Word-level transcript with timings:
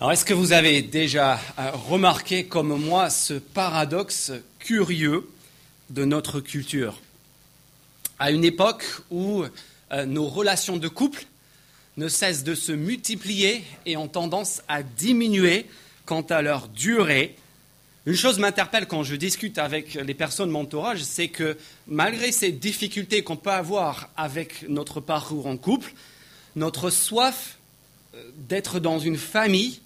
Alors, 0.00 0.12
est-ce 0.12 0.24
que 0.24 0.32
vous 0.32 0.52
avez 0.52 0.80
déjà 0.80 1.40
euh, 1.58 1.72
remarqué, 1.72 2.44
comme 2.44 2.80
moi, 2.80 3.10
ce 3.10 3.34
paradoxe 3.34 4.30
curieux 4.60 5.28
de 5.90 6.04
notre 6.04 6.38
culture? 6.38 7.00
À 8.20 8.30
une 8.30 8.44
époque 8.44 8.84
où 9.10 9.42
euh, 9.90 10.06
nos 10.06 10.28
relations 10.28 10.76
de 10.76 10.86
couple 10.86 11.26
ne 11.96 12.06
cessent 12.06 12.44
de 12.44 12.54
se 12.54 12.70
multiplier 12.70 13.64
et 13.86 13.96
ont 13.96 14.06
tendance 14.06 14.62
à 14.68 14.84
diminuer 14.84 15.66
quant 16.06 16.22
à 16.22 16.42
leur 16.42 16.68
durée, 16.68 17.34
une 18.06 18.14
chose 18.14 18.38
m'interpelle 18.38 18.86
quand 18.86 19.02
je 19.02 19.16
discute 19.16 19.58
avec 19.58 19.94
les 19.94 20.14
personnes 20.14 20.46
de 20.46 20.52
mon 20.52 20.60
entourage, 20.60 21.02
c'est 21.02 21.26
que 21.26 21.58
malgré 21.88 22.30
ces 22.30 22.52
difficultés 22.52 23.24
qu'on 23.24 23.36
peut 23.36 23.50
avoir 23.50 24.10
avec 24.16 24.64
notre 24.68 25.00
parcours 25.00 25.48
en 25.48 25.56
couple, 25.56 25.92
notre 26.54 26.88
soif 26.90 27.58
euh, 28.14 28.22
d'être 28.48 28.78
dans 28.78 29.00
une 29.00 29.16
famille 29.16 29.80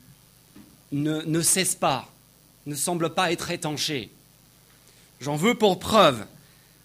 ne, 0.93 1.41
cesse 1.41 1.75
pas, 1.75 2.09
ne 2.67 2.75
semble 2.75 3.11
pas 3.11 3.33
être 3.33 3.51
étanché. 3.51 4.11
J'en 5.21 5.37
veux 5.37 5.55
pour 5.55 5.79
preuve 5.79 6.25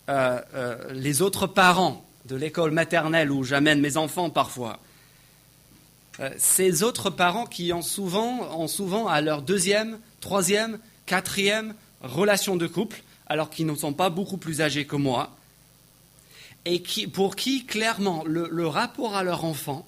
euh, 0.10 0.42
euh, 0.54 0.94
les 0.94 1.22
autres 1.22 1.48
parents 1.48 2.06
de 2.26 2.36
l'école 2.36 2.72
maternelle 2.72 3.32
où 3.32 3.44
j'amène 3.44 3.82
mes 3.82 3.98
enfants 3.98 4.30
parfois. 4.30 4.80
Euh, 6.20 6.30
ces 6.38 6.84
autres 6.84 7.10
parents 7.10 7.46
qui 7.46 7.72
ont 7.74 7.82
souvent, 7.82 8.60
ont 8.60 8.68
souvent 8.68 9.08
à 9.08 9.22
leur 9.22 9.42
deuxième, 9.42 10.00
troisième, 10.20 10.80
quatrième 11.06 11.74
relation 12.02 12.56
de 12.56 12.68
couple, 12.68 13.04
alors 13.28 13.50
qu'ils 13.50 13.66
ne 13.66 13.76
sont 13.76 13.94
pas 13.94 14.10
beaucoup 14.10 14.38
plus 14.38 14.62
âgés 14.62 14.86
que 14.86 14.96
moi, 14.96 15.36
et 16.66 16.82
qui, 16.82 17.08
pour 17.08 17.36
qui 17.36 17.66
clairement 17.66 18.24
le 18.26 18.68
rapport 18.68 19.16
à 19.16 19.24
leur 19.24 19.46
enfant 19.46 19.86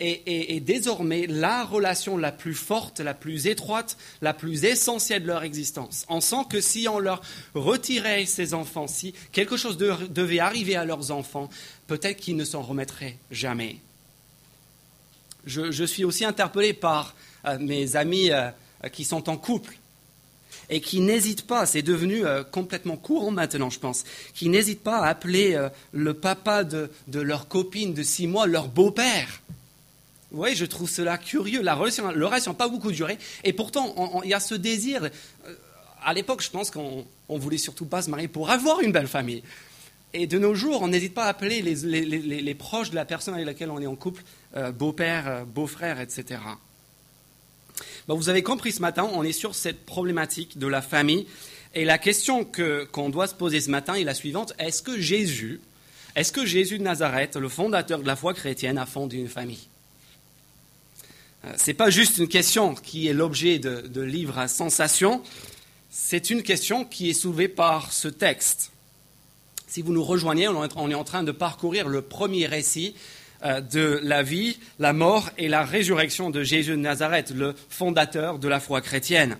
est, 0.00 0.60
désormais 0.60 1.26
la 1.26 1.64
relation 1.64 2.16
la 2.16 2.32
plus 2.32 2.54
forte, 2.54 3.00
la 3.00 3.14
plus 3.14 3.46
étroite, 3.46 3.96
la 4.20 4.34
plus 4.34 4.64
essentielle 4.64 5.22
de 5.22 5.28
leur 5.28 5.42
existence. 5.42 6.04
On 6.08 6.20
sent 6.20 6.44
que 6.50 6.60
si 6.60 6.86
on 6.88 6.98
leur 6.98 7.22
retirait 7.54 8.26
ces 8.26 8.54
enfants, 8.54 8.86
si 8.86 9.14
quelque 9.32 9.56
chose 9.56 9.78
devait 9.78 10.38
arriver 10.38 10.76
à 10.76 10.84
leurs 10.84 11.10
enfants, 11.10 11.48
peut-être 11.86 12.18
qu'ils 12.18 12.36
ne 12.36 12.44
s'en 12.44 12.62
remettraient 12.62 13.16
jamais. 13.30 13.76
Je, 15.46 15.84
suis 15.84 16.04
aussi 16.04 16.24
interpellé 16.24 16.72
par 16.72 17.14
euh, 17.46 17.56
mes 17.60 17.94
amis 17.94 18.32
euh, 18.32 18.50
qui 18.92 19.04
sont 19.04 19.28
en 19.30 19.36
couple 19.36 19.78
et 20.68 20.80
qui 20.80 20.98
n'hésitent 20.98 21.46
pas, 21.46 21.64
c'est 21.66 21.82
devenu 21.82 22.26
euh, 22.26 22.42
complètement 22.42 22.96
courant 22.96 23.30
maintenant, 23.30 23.70
je 23.70 23.78
pense, 23.78 24.02
qui 24.34 24.48
n'hésitent 24.48 24.82
pas 24.82 24.98
à 24.98 25.06
appeler 25.06 25.56
le 25.92 26.14
papa 26.14 26.64
de 26.64 26.90
leur 27.14 27.46
copine 27.46 27.94
de 27.94 28.02
six 28.02 28.26
mois 28.26 28.46
leur 28.46 28.66
beau-père. 28.66 29.40
Oui, 30.36 30.54
je 30.54 30.66
trouve 30.66 30.88
cela 30.88 31.16
curieux. 31.16 31.62
La 31.62 31.74
relation, 31.74 32.10
le 32.12 32.26
reste 32.26 32.46
n'a 32.46 32.54
pas 32.54 32.68
beaucoup 32.68 32.92
duré. 32.92 33.18
Et 33.42 33.54
pourtant, 33.54 34.20
il 34.22 34.30
y 34.30 34.34
a 34.34 34.40
ce 34.40 34.54
désir. 34.54 35.02
Euh, 35.04 35.54
à 36.04 36.12
l'époque, 36.12 36.42
je 36.42 36.50
pense 36.50 36.70
qu'on 36.70 37.06
ne 37.30 37.38
voulait 37.38 37.58
surtout 37.58 37.86
pas 37.86 38.02
se 38.02 38.10
marier 38.10 38.28
pour 38.28 38.50
avoir 38.50 38.80
une 38.80 38.92
belle 38.92 39.08
famille. 39.08 39.42
Et 40.12 40.26
de 40.26 40.38
nos 40.38 40.54
jours, 40.54 40.82
on 40.82 40.88
n'hésite 40.88 41.14
pas 41.14 41.24
à 41.24 41.28
appeler 41.28 41.62
les, 41.62 42.54
proches 42.54 42.90
de 42.90 42.94
la 42.94 43.06
personne 43.06 43.34
avec 43.34 43.46
laquelle 43.46 43.70
on 43.70 43.80
est 43.80 43.86
en 43.86 43.96
couple 43.96 44.22
euh, 44.56 44.72
beau-père, 44.72 45.26
euh, 45.26 45.44
beau-frère, 45.44 46.00
etc. 46.00 46.40
vous 48.06 48.28
avez 48.28 48.42
compris 48.42 48.72
ce 48.72 48.80
matin, 48.80 49.08
on 49.12 49.22
est 49.22 49.32
sur 49.32 49.54
cette 49.54 49.84
problématique 49.84 50.58
de 50.58 50.66
la 50.66 50.82
famille. 50.82 51.26
Et 51.74 51.84
la 51.84 51.98
question 51.98 52.44
qu'on 52.44 53.10
doit 53.10 53.26
se 53.26 53.34
poser 53.34 53.60
ce 53.60 53.70
matin 53.70 53.94
est 53.94 54.04
la 54.04 54.14
suivante 54.14 54.52
est-ce 54.58 54.82
que 54.82 54.98
Jésus, 54.98 55.60
est-ce 56.14 56.32
que 56.32 56.46
Jésus 56.46 56.78
de 56.78 56.84
Nazareth, 56.84 57.36
le 57.36 57.48
fondateur 57.48 57.98
de 58.00 58.06
la 58.06 58.16
foi 58.16 58.32
chrétienne, 58.32 58.78
a 58.78 58.86
fondé 58.86 59.18
une 59.18 59.28
famille? 59.28 59.68
Ce 61.56 61.70
n'est 61.70 61.74
pas 61.74 61.90
juste 61.90 62.18
une 62.18 62.28
question 62.28 62.74
qui 62.74 63.06
est 63.08 63.12
l'objet 63.12 63.58
de, 63.58 64.00
livres 64.00 64.38
à 64.38 64.48
sensation, 64.48 65.22
c'est 65.90 66.30
une 66.30 66.42
question 66.42 66.84
qui 66.84 67.10
est 67.10 67.14
soulevée 67.14 67.48
par 67.48 67.92
ce 67.92 68.08
texte. 68.08 68.72
Si 69.66 69.82
vous 69.82 69.92
nous 69.92 70.04
rejoignez, 70.04 70.48
on 70.48 70.90
est 70.90 70.94
en 70.94 71.04
train 71.04 71.22
de 71.22 71.32
parcourir 71.32 71.88
le 71.88 72.02
premier 72.02 72.46
récit 72.46 72.94
euh, 73.44 73.60
de 73.60 74.00
la 74.02 74.22
vie, 74.22 74.58
la 74.78 74.92
mort 74.92 75.30
et 75.36 75.48
la 75.48 75.64
résurrection 75.64 76.30
de 76.30 76.42
Jésus 76.42 76.72
de 76.72 76.76
Nazareth, 76.76 77.30
le 77.30 77.54
fondateur 77.68 78.38
de 78.38 78.48
la 78.48 78.60
foi 78.60 78.80
chrétienne. 78.80 79.36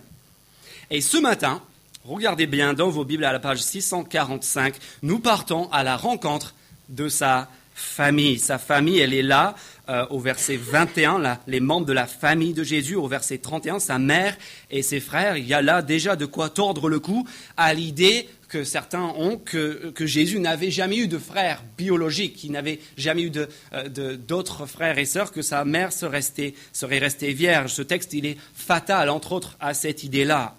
Et 0.91 1.01
ce 1.01 1.17
matin, 1.17 1.63
regardez 2.05 2.47
bien 2.47 2.75
dans 2.75 2.91
vos 2.91 3.05
Bibles 3.05 3.25
à 3.25 3.33
la 3.33 3.39
page 3.39 3.63
645, 3.63 4.75
nous 5.03 5.19
partons 5.19 5.71
à 5.73 5.83
la 5.83 5.97
rencontre 5.97 6.55
de 6.89 7.09
sa 7.09 7.49
famille. 7.75 8.39
Sa 8.39 8.59
famille, 8.59 8.99
elle 8.99 9.15
est 9.15 9.23
là 9.23 9.55
euh, 9.89 10.05
au 10.11 10.19
verset 10.19 10.57
21, 10.57 11.39
les 11.47 11.61
membres 11.61 11.87
de 11.87 11.93
la 11.93 12.07
famille 12.07 12.55
de 12.55 12.65
Jésus, 12.65 12.97
au 12.97 13.07
verset 13.07 13.39
31, 13.39 13.79
sa 13.79 13.99
mère 13.99 14.37
et 14.71 14.83
ses 14.83 15.01
frères. 15.01 15.37
Il 15.37 15.47
y 15.47 15.55
a 15.55 15.63
là 15.63 15.83
déjà 15.83 16.17
de 16.17 16.27
quoi 16.27 16.49
tordre 16.49 16.89
le 16.89 16.99
cou 16.99 17.27
à 17.57 17.73
l'idée 17.73 18.29
que 18.49 18.65
certains 18.65 19.13
ont 19.17 19.39
que, 19.39 19.93
Jésus 20.01 20.39
n'avait 20.39 20.71
jamais 20.71 20.99
eu 20.99 21.09
de 21.09 21.19
frères 21.19 21.63
biologiques, 21.77 22.37
qu'il 22.37 22.53
n'avait 22.53 22.81
jamais 22.97 23.23
eu 23.23 23.33
euh, 23.73 24.17
d'autres 24.17 24.67
frères 24.67 24.99
et 24.99 25.05
sœurs, 25.05 25.33
que 25.33 25.43
sa 25.43 25.65
mère 25.65 25.93
serait 25.93 26.17
restée, 26.17 26.55
serait 26.73 26.99
restée 26.99 27.33
vierge. 27.33 27.73
Ce 27.73 27.83
texte, 27.83 28.13
il 28.13 28.27
est 28.27 28.39
fatal, 28.55 29.09
entre 29.11 29.33
autres, 29.33 29.57
à 29.61 29.75
cette 29.75 30.05
idée-là. 30.05 30.57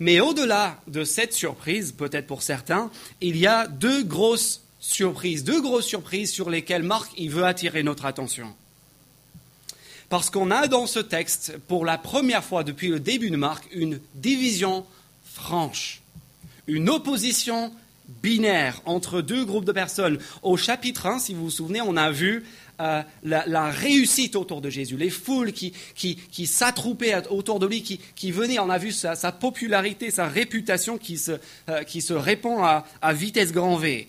Mais 0.00 0.20
au-delà 0.20 0.80
de 0.88 1.04
cette 1.04 1.32
surprise, 1.32 1.92
peut-être 1.92 2.26
pour 2.26 2.42
certains, 2.42 2.90
il 3.20 3.36
y 3.36 3.46
a 3.46 3.66
deux 3.66 4.02
grosses 4.02 4.63
surprises, 4.84 5.44
deux 5.44 5.62
grosses 5.62 5.86
surprises 5.86 6.30
sur 6.30 6.50
lesquelles 6.50 6.82
Marc 6.82 7.10
il 7.16 7.30
veut 7.30 7.44
attirer 7.44 7.82
notre 7.82 8.04
attention. 8.04 8.54
Parce 10.10 10.28
qu'on 10.28 10.50
a 10.50 10.68
dans 10.68 10.86
ce 10.86 10.98
texte, 10.98 11.56
pour 11.66 11.84
la 11.84 11.96
première 11.96 12.44
fois 12.44 12.64
depuis 12.64 12.88
le 12.88 13.00
début 13.00 13.30
de 13.30 13.36
Marc, 13.36 13.66
une 13.72 13.98
division 14.14 14.84
franche, 15.24 16.02
une 16.66 16.90
opposition 16.90 17.72
binaire 18.22 18.82
entre 18.84 19.22
deux 19.22 19.46
groupes 19.46 19.64
de 19.64 19.72
personnes. 19.72 20.18
Au 20.42 20.58
chapitre 20.58 21.06
1, 21.06 21.18
si 21.18 21.32
vous 21.32 21.44
vous 21.44 21.50
souvenez, 21.50 21.80
on 21.80 21.96
a 21.96 22.10
vu 22.10 22.44
euh, 22.80 23.02
la, 23.22 23.70
réussite 23.70 24.36
autour 24.36 24.60
de 24.60 24.68
Jésus, 24.68 24.98
les 24.98 25.08
foules 25.08 25.52
qui, 25.52 25.72
qui, 25.94 26.46
s'attroupaient 26.46 27.26
autour 27.28 27.58
de 27.58 27.66
lui, 27.66 27.82
qui, 27.82 28.30
venaient, 28.30 28.58
on 28.58 28.68
a 28.68 28.76
vu 28.76 28.92
sa, 28.92 29.14
popularité, 29.32 30.10
sa 30.10 30.28
réputation 30.28 30.98
qui 30.98 31.16
se, 31.16 31.32
euh, 31.70 31.82
qui 31.84 32.02
se 32.02 32.12
répand 32.12 32.62
à, 32.62 32.84
à 33.00 33.14
vitesse 33.14 33.52
grand 33.52 33.76
V 33.76 34.08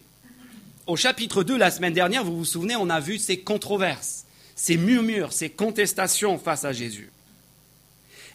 au 0.88 0.96
chapitre 0.96 1.44
2, 1.44 1.57
la 1.57 1.72
semaine 1.72 1.94
dernière, 1.94 2.23
vous 2.23 2.38
vous 2.38 2.46
souvenez, 2.46 2.75
on 2.75 2.90
a 2.90 3.00
vu 3.00 3.18
ces 3.18 3.40
controverses, 3.40 4.25
ces 4.56 4.78
murmures, 4.78 5.34
ces 5.34 5.50
contestations 5.50 6.38
face 6.38 6.66
à 6.66 6.73
Jésus. 6.73 7.12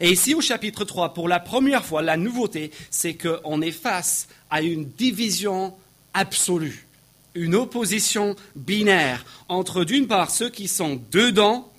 Et 0.01 0.11
ici, 0.11 0.35
au 0.35 0.41
chapitre 0.41 0.85
3, 0.85 1.15
pour 1.15 1.29
la 1.29 1.41
première 1.41 1.85
fois, 1.85 2.03
la 2.03 2.17
nouveauté, 2.17 2.71
c'est 2.91 3.15
qu'on 3.15 3.61
est 3.61 3.71
face 3.71 4.29
à 4.49 4.63
une 4.63 4.87
division 4.87 5.75
absolue, 6.15 6.87
une 7.35 7.55
opposition 7.55 8.35
binaire 8.57 9.25
entre, 9.49 9.85
d'une 9.85 10.09
part, 10.09 10.31
ceux 10.31 10.51
qui 10.51 10.69
sont 10.69 11.01
dedans 11.13 11.71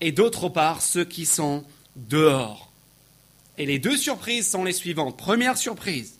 et 0.00 0.12
d'autre 0.12 0.48
part, 0.48 0.82
ceux 0.82 1.04
qui 1.04 1.26
sont 1.26 1.64
dehors. 1.96 2.70
Et 3.56 3.66
les 3.66 3.80
deux 3.80 3.96
surprises 3.96 4.48
sont 4.48 4.62
les 4.62 4.72
suivantes. 4.72 5.16
Première 5.16 5.58
surprise, 5.58 6.17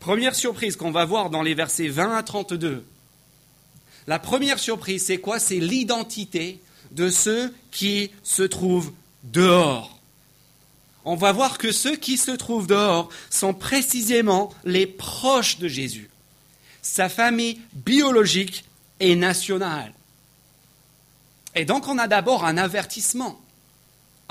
Première 0.00 0.34
surprise 0.34 0.76
qu'on 0.76 0.90
va 0.90 1.04
voir 1.04 1.30
dans 1.30 1.42
les 1.42 1.54
versets 1.54 1.88
20 1.88 2.16
à 2.16 2.22
32. 2.22 2.84
La 4.06 4.18
première 4.18 4.58
surprise, 4.58 5.06
c'est 5.06 5.18
quoi? 5.18 5.38
C'est 5.38 5.60
l'identité 5.60 6.60
de 6.90 7.08
ceux 7.10 7.54
qui 7.70 8.10
se 8.22 8.42
trouvent 8.42 8.92
dehors. 9.24 9.98
On 11.04 11.16
va 11.16 11.32
voir 11.32 11.58
que 11.58 11.72
ceux 11.72 11.96
qui 11.96 12.16
se 12.16 12.30
trouvent 12.30 12.66
dehors 12.66 13.08
sont 13.30 13.54
précisément 13.54 14.52
les 14.64 14.86
proches 14.86 15.58
de 15.58 15.68
Jésus, 15.68 16.10
sa 16.80 17.08
famille 17.08 17.60
biologique 17.72 18.64
et 19.00 19.16
nationale. 19.16 19.92
Et 21.54 21.64
donc 21.64 21.88
on 21.88 21.98
a 21.98 22.06
d'abord 22.06 22.44
un 22.44 22.56
avertissement 22.56 23.41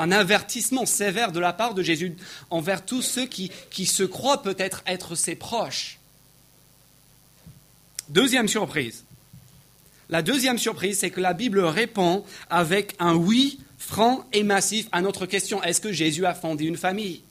un 0.01 0.11
avertissement 0.11 0.85
sévère 0.85 1.31
de 1.31 1.39
la 1.39 1.53
part 1.53 1.75
de 1.75 1.83
Jésus 1.83 2.15
envers 2.49 2.83
tous 2.83 3.03
ceux 3.03 3.27
qui, 3.27 3.51
se 3.85 4.03
croient 4.03 4.41
peut-être 4.41 4.83
être 4.87 5.15
ses 5.15 5.35
proches. 5.35 5.99
Deuxième 8.09 8.47
surprise. 8.47 9.03
La 10.09 10.21
deuxième 10.21 10.57
surprise, 10.57 10.99
c'est 10.99 11.11
que 11.11 11.21
la 11.21 11.33
Bible 11.33 11.59
répond 11.61 12.25
avec 12.49 12.95
un 12.99 13.15
oui 13.15 13.59
franc 13.77 14.25
et 14.33 14.43
massif 14.43 14.87
à 14.91 15.01
notre 15.01 15.25
question, 15.25 15.63
est-ce 15.63 15.81
que 15.81 15.91
Jésus 15.91 16.25
a 16.25 16.33
fondé 16.33 16.65
une 16.65 16.77
famille? 16.77 17.21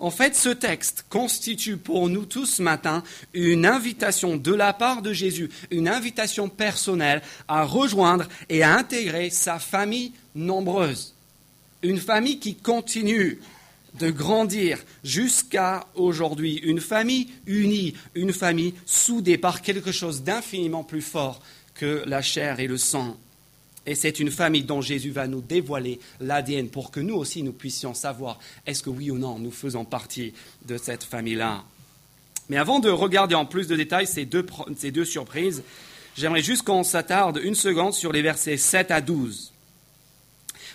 En 0.00 0.10
fait, 0.10 0.34
ce 0.34 0.48
texte 0.48 1.04
constitue 1.10 1.76
pour 1.76 2.08
nous 2.08 2.24
tous 2.24 2.46
ce 2.46 2.62
matin 2.62 3.04
une 3.34 3.66
invitation 3.66 4.38
de 4.38 4.52
la 4.52 4.72
part 4.72 5.02
de 5.02 5.12
Jésus, 5.12 5.50
une 5.70 5.88
invitation 5.88 6.48
personnelle 6.48 7.20
à 7.48 7.64
rejoindre 7.64 8.26
et 8.48 8.62
à 8.62 8.74
intégrer 8.76 9.28
sa 9.28 9.58
famille 9.58 10.12
nombreuse. 10.34 11.14
Une 11.82 11.98
famille 11.98 12.38
qui 12.38 12.54
continue 12.56 13.40
de 13.98 14.10
grandir 14.10 14.78
jusqu'à 15.04 15.86
aujourd'hui. 15.94 16.56
Une 16.62 16.80
famille 16.80 17.28
unie, 17.46 17.94
une 18.14 18.32
famille 18.32 18.74
soudée 18.86 19.36
par 19.36 19.60
quelque 19.60 19.92
chose 19.92 20.22
d'infiniment 20.22 20.84
plus 20.84 21.02
fort 21.02 21.42
que 21.74 22.02
la 22.06 22.22
chair 22.22 22.58
et 22.60 22.66
le 22.66 22.78
sang. 22.78 23.18
Et 23.86 23.94
c'est 23.94 24.20
une 24.20 24.30
famille 24.30 24.64
dont 24.64 24.82
Jésus 24.82 25.10
va 25.10 25.26
nous 25.26 25.40
dévoiler 25.40 26.00
l'ADN 26.20 26.68
pour 26.68 26.90
que 26.90 27.00
nous 27.00 27.14
aussi 27.14 27.42
nous 27.42 27.52
puissions 27.52 27.94
savoir 27.94 28.38
est-ce 28.66 28.82
que 28.82 28.90
oui 28.90 29.10
ou 29.10 29.18
non 29.18 29.38
nous 29.38 29.50
faisons 29.50 29.84
partie 29.84 30.34
de 30.66 30.76
cette 30.76 31.02
famille-là. 31.02 31.64
Mais 32.50 32.56
avant 32.56 32.80
de 32.80 32.90
regarder 32.90 33.34
en 33.34 33.46
plus 33.46 33.68
de 33.68 33.76
détails 33.76 34.06
ces 34.06 34.26
deux, 34.26 34.44
ces 34.76 34.90
deux 34.90 35.04
surprises, 35.04 35.62
j'aimerais 36.16 36.42
juste 36.42 36.62
qu'on 36.62 36.82
s'attarde 36.82 37.40
une 37.42 37.54
seconde 37.54 37.94
sur 37.94 38.12
les 38.12 38.22
versets 38.22 38.56
7 38.56 38.90
à 38.90 39.00
12. 39.00 39.52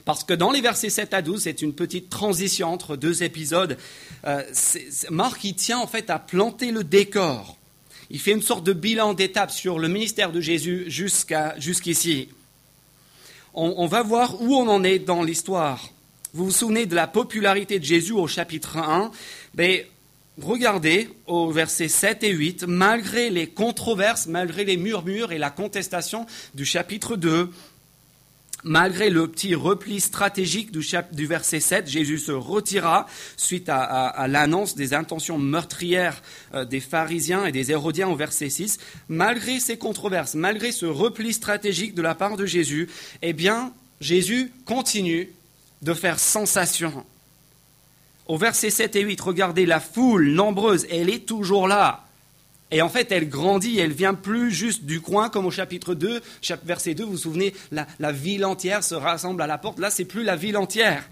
Parce 0.05 0.23
que 0.23 0.33
dans 0.33 0.51
les 0.51 0.61
versets 0.61 0.89
7 0.89 1.13
à 1.13 1.21
12, 1.21 1.41
c'est 1.41 1.61
une 1.61 1.73
petite 1.73 2.09
transition 2.09 2.71
entre 2.71 2.95
deux 2.95 3.23
épisodes. 3.23 3.77
Euh, 4.25 4.43
Marc, 5.09 5.43
il 5.43 5.55
tient 5.55 5.79
en 5.79 5.87
fait 5.87 6.09
à 6.09 6.19
planter 6.19 6.71
le 6.71 6.83
décor. 6.83 7.57
Il 8.09 8.19
fait 8.19 8.31
une 8.31 8.43
sorte 8.43 8.63
de 8.63 8.73
bilan 8.73 9.13
d'étape 9.13 9.51
sur 9.51 9.79
le 9.79 9.87
ministère 9.87 10.31
de 10.31 10.39
Jésus 10.39 10.85
jusqu'ici. 10.87 12.29
On, 13.57 13.87
va 13.87 14.03
voir 14.03 14.41
où 14.41 14.53
on 14.53 14.67
en 14.67 14.83
est 14.83 14.99
dans 14.99 15.23
l'histoire. 15.23 15.89
Vous 16.33 16.45
vous 16.45 16.51
souvenez 16.51 16.85
de 16.85 16.93
la 16.93 17.07
popularité 17.07 17.79
de 17.79 17.85
Jésus 17.85 18.11
au 18.11 18.27
chapitre 18.27 18.77
1 18.77 19.11
ben, 19.53 19.81
Regardez 20.41 21.07
au 21.27 21.49
verset 21.49 21.87
7 21.87 22.25
et 22.25 22.31
8, 22.31 22.65
malgré 22.67 23.29
les 23.29 23.47
controverses, 23.47 24.27
malgré 24.27 24.65
les 24.65 24.75
murmures 24.75 25.31
et 25.31 25.37
la 25.37 25.49
contestation 25.49 26.25
du 26.53 26.65
chapitre 26.65 27.15
2, 27.15 27.49
Malgré 28.67 29.11
le 29.11 29.27
petit 29.27 29.53
repli 29.53 30.01
stratégique 30.01 30.71
du, 30.71 31.27
verset 31.27 31.59
7, 31.59 31.87
Jésus 31.87 32.17
se 32.17 32.31
retira 32.31 33.05
suite 33.37 33.69
à, 33.69 34.25
l'annonce 34.27 34.73
des 34.73 34.95
intentions 34.95 35.37
meurtrières 35.37 36.23
euh, 36.55 36.65
des 36.65 36.79
pharisiens 36.79 37.45
et 37.45 37.51
des 37.51 37.69
hérodiens 37.69 38.07
au 38.07 38.15
verset 38.15 38.49
6. 38.49 38.79
Malgré 39.07 39.59
ces 39.59 39.77
controverses, 39.77 40.33
malgré 40.33 40.71
ce 40.71 40.87
repli 40.87 41.31
stratégique 41.31 41.93
de 41.93 42.01
la 42.01 42.15
part 42.15 42.37
de 42.37 42.47
Jésus, 42.47 42.89
eh 43.21 43.33
bien, 43.33 43.71
Jésus 44.01 44.51
continue 44.65 45.29
de 45.83 45.93
faire 45.93 46.19
sensation. 46.19 47.05
Au 48.25 48.37
verset 48.37 48.71
7 48.71 48.95
et 48.95 49.01
8, 49.01 49.21
regardez 49.21 49.67
la 49.67 49.79
foule 49.79 50.29
nombreuse, 50.29 50.87
elle 50.89 51.11
est 51.11 51.27
toujours 51.27 51.67
là. 51.67 52.04
Et 52.75 52.81
en 52.81 52.89
fait, 52.89 53.09
elle 53.13 53.29
grandit, 53.29 53.79
elle 53.79 53.93
vient 53.93 54.13
plus 54.13 54.51
juste 54.51 54.83
du 54.83 54.99
coin, 54.99 55.29
comme 55.29 55.45
au 55.45 55.51
chapitre 55.51 55.95
2, 55.95 56.21
verset 56.65 56.93
2, 56.93 57.05
vous 57.05 57.11
vous 57.11 57.17
souvenez, 57.17 57.53
la, 57.71 58.11
ville 58.11 58.43
entière 58.43 58.83
se 58.83 58.95
rassemble 58.95 59.41
à 59.41 59.47
la 59.47 59.57
porte. 59.57 59.79
Là, 59.79 59.89
c'est 59.89 60.03
plus 60.03 60.25
la 60.25 60.35
ville 60.35 60.57
entière. 60.57 61.07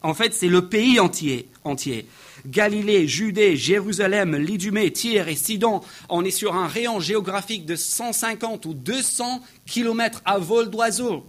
En 0.00 0.14
fait, 0.14 0.32
c'est 0.32 0.48
le 0.48 0.66
pays 0.66 0.98
entier, 0.98 1.46
entier. 1.62 2.06
Galilée, 2.46 3.06
Judée, 3.06 3.54
Jérusalem, 3.54 4.34
l'Idumée, 4.34 4.90
Tyr 4.92 5.28
et 5.28 5.36
Sidon. 5.36 5.82
On 6.08 6.24
est 6.24 6.30
sur 6.30 6.54
un 6.54 6.68
rayon 6.68 7.00
géographique 7.00 7.66
de 7.66 7.76
150 7.76 8.64
ou 8.64 8.72
200 8.72 9.42
kilomètres 9.66 10.22
à 10.24 10.38
vol 10.38 10.70
d'oiseau. 10.70 11.26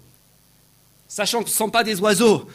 Sachant 1.09 1.43
que 1.43 1.49
ce 1.49 1.55
ne 1.55 1.57
sont 1.57 1.69
pas 1.69 1.83
des 1.83 1.99
oiseaux 1.99 2.47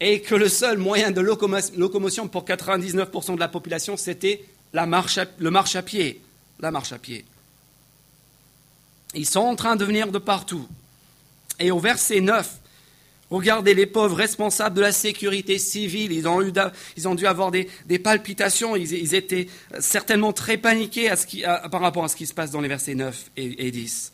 et 0.00 0.22
que 0.22 0.34
le 0.34 0.48
seul 0.48 0.78
moyen 0.78 1.12
de 1.12 1.20
locomotion 1.20 2.26
pour 2.26 2.44
99% 2.44 3.36
de 3.36 3.40
la 3.40 3.46
population, 3.46 3.96
c'était 3.96 4.44
le 4.72 4.86
marche 5.50 5.76
à 5.76 5.82
pied 5.82 6.20
la 6.60 6.70
marche 6.70 6.92
à 6.92 6.98
pied. 6.98 7.24
Ils 9.14 9.26
sont 9.26 9.40
en 9.40 9.56
train 9.56 9.76
de 9.76 9.84
venir 9.84 10.10
de 10.10 10.18
partout. 10.18 10.66
Et 11.60 11.70
au 11.70 11.78
verset 11.78 12.20
9, 12.20 12.50
regardez 13.30 13.74
les 13.74 13.86
pauvres 13.86 14.16
responsables 14.16 14.76
de 14.76 14.80
la 14.80 14.92
sécurité 14.92 15.58
civile, 15.58 16.12
ils 16.12 16.26
ont, 16.26 17.14
dû 17.14 17.26
avoir 17.26 17.50
des, 17.50 17.98
palpitations, 17.98 18.74
ils, 18.74 19.14
étaient 19.14 19.48
certainement 19.78 20.32
très 20.32 20.56
paniqués 20.56 21.12
par 21.70 21.80
rapport 21.80 22.04
à 22.04 22.08
ce 22.08 22.16
qui 22.16 22.26
se 22.26 22.34
passe 22.34 22.50
dans 22.50 22.60
les 22.60 22.68
versets 22.68 22.94
9 22.94 23.30
et, 23.36 23.66
et 23.66 23.70
10. 23.70 24.12